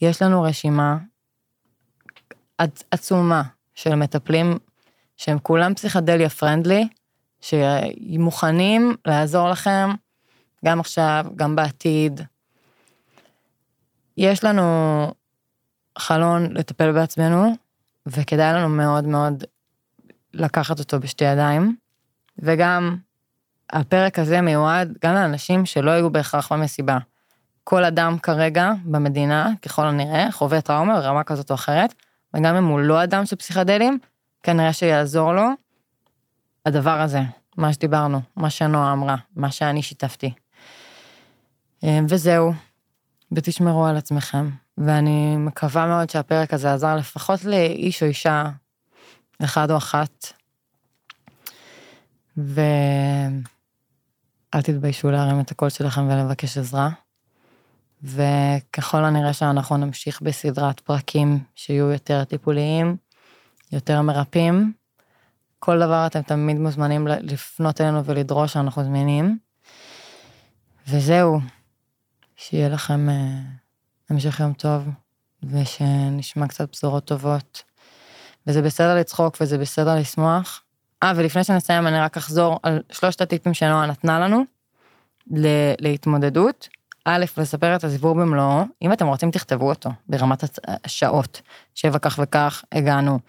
[0.02, 0.98] יש לנו רשימה
[2.92, 3.44] עצומה
[3.74, 4.58] של מטפלים
[5.18, 6.88] שהם כולם פסיכדליה פרנדלי,
[7.42, 9.90] שמוכנים לעזור לכם
[10.66, 12.22] גם עכשיו, גם בעתיד,
[14.18, 14.64] יש לנו
[15.98, 17.56] חלון לטפל בעצמנו,
[18.06, 19.44] וכדאי לנו מאוד מאוד
[20.34, 21.76] לקחת אותו בשתי ידיים,
[22.40, 22.98] וגם
[23.70, 26.98] הפרק הזה מיועד גם לאנשים שלא היו בהכרח במסיבה.
[27.64, 31.94] כל אדם כרגע במדינה, ככל הנראה, חווה טראומה ברמה כזאת או אחרת,
[32.34, 34.00] וגם אם הוא לא אדם של פסיכדלים,
[34.44, 35.48] כנראה שיעזור לו
[36.66, 37.22] הדבר הזה,
[37.58, 40.34] מה שדיברנו, מה שנועה אמרה, מה שאני שיתפתי.
[41.84, 42.54] אה, וזהו,
[43.32, 44.50] ותשמרו על עצמכם.
[44.78, 48.44] ואני מקווה מאוד שהפרק הזה עזר לפחות לאיש או אישה,
[49.44, 50.34] אחד או אחת.
[52.38, 53.42] ואל
[54.64, 56.90] תתביישו להרים את הקול שלכם ולבקש עזרה.
[58.04, 62.98] וככל הנראה שאנחנו נמשיך בסדרת פרקים שיהיו יותר טיפוליים,
[63.72, 64.74] יותר מרפאים.
[65.60, 69.38] כל דבר אתם תמיד מוזמנים לפנות אלינו ולדרוש שאנחנו זמינים.
[70.88, 71.40] וזהו,
[72.36, 73.40] שיהיה לכם אה,
[74.10, 74.90] המשך יום טוב,
[75.44, 77.64] ושנשמע קצת בשורות טובות.
[78.48, 80.62] וזה בסדר לצחוק וזה בסדר לשמוח.
[81.04, 84.44] אה, ולפני שנסיים אני רק אחזור על שלושת הטיפים שנועה נתנה לנו
[85.80, 86.68] להתמודדות.
[87.06, 90.44] א', לספר את הסיפור במלואו, אם אתם רוצים תכתבו אותו ברמת
[90.84, 91.42] השעות,
[91.76, 93.20] שבע כך וכך, הגענו.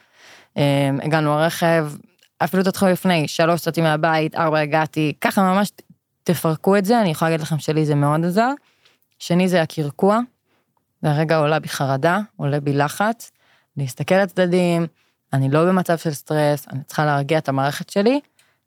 [0.57, 1.93] אה, הגענו לרכב,
[2.39, 5.73] אפילו תתחילו לפני, שלוש יצאתי מהבית, ארבע הגעתי, ככה ממש
[6.25, 8.51] תפרקו את זה, אני יכולה להגיד לכם שלי זה מאוד עזר.
[9.19, 10.21] שני זה הקרקוע,
[11.07, 13.33] והרגע עולה בי חרדה, עולה בי לחץ,
[13.77, 14.87] להסתכל לצדדים,
[15.33, 18.21] אני לא במצב של סטרס, אני צריכה להרגיע את המערכת שלי.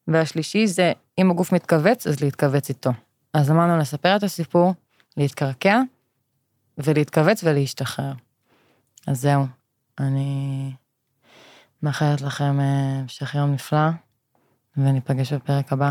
[0.08, 2.92] והשלישי זה, אם הגוף מתכווץ, אז להתכווץ איתו.
[3.34, 4.74] אז אמרנו לספר את הסיפור,
[5.18, 5.82] להתקרקע,
[6.78, 8.14] ולהתכווץ ולהשתחרר.
[9.08, 9.46] אז זהו,
[10.00, 10.72] אני
[11.84, 13.90] מאחלת לכם אה, המשך יום נפלא,
[14.78, 15.90] וניפגש בפרק הבא.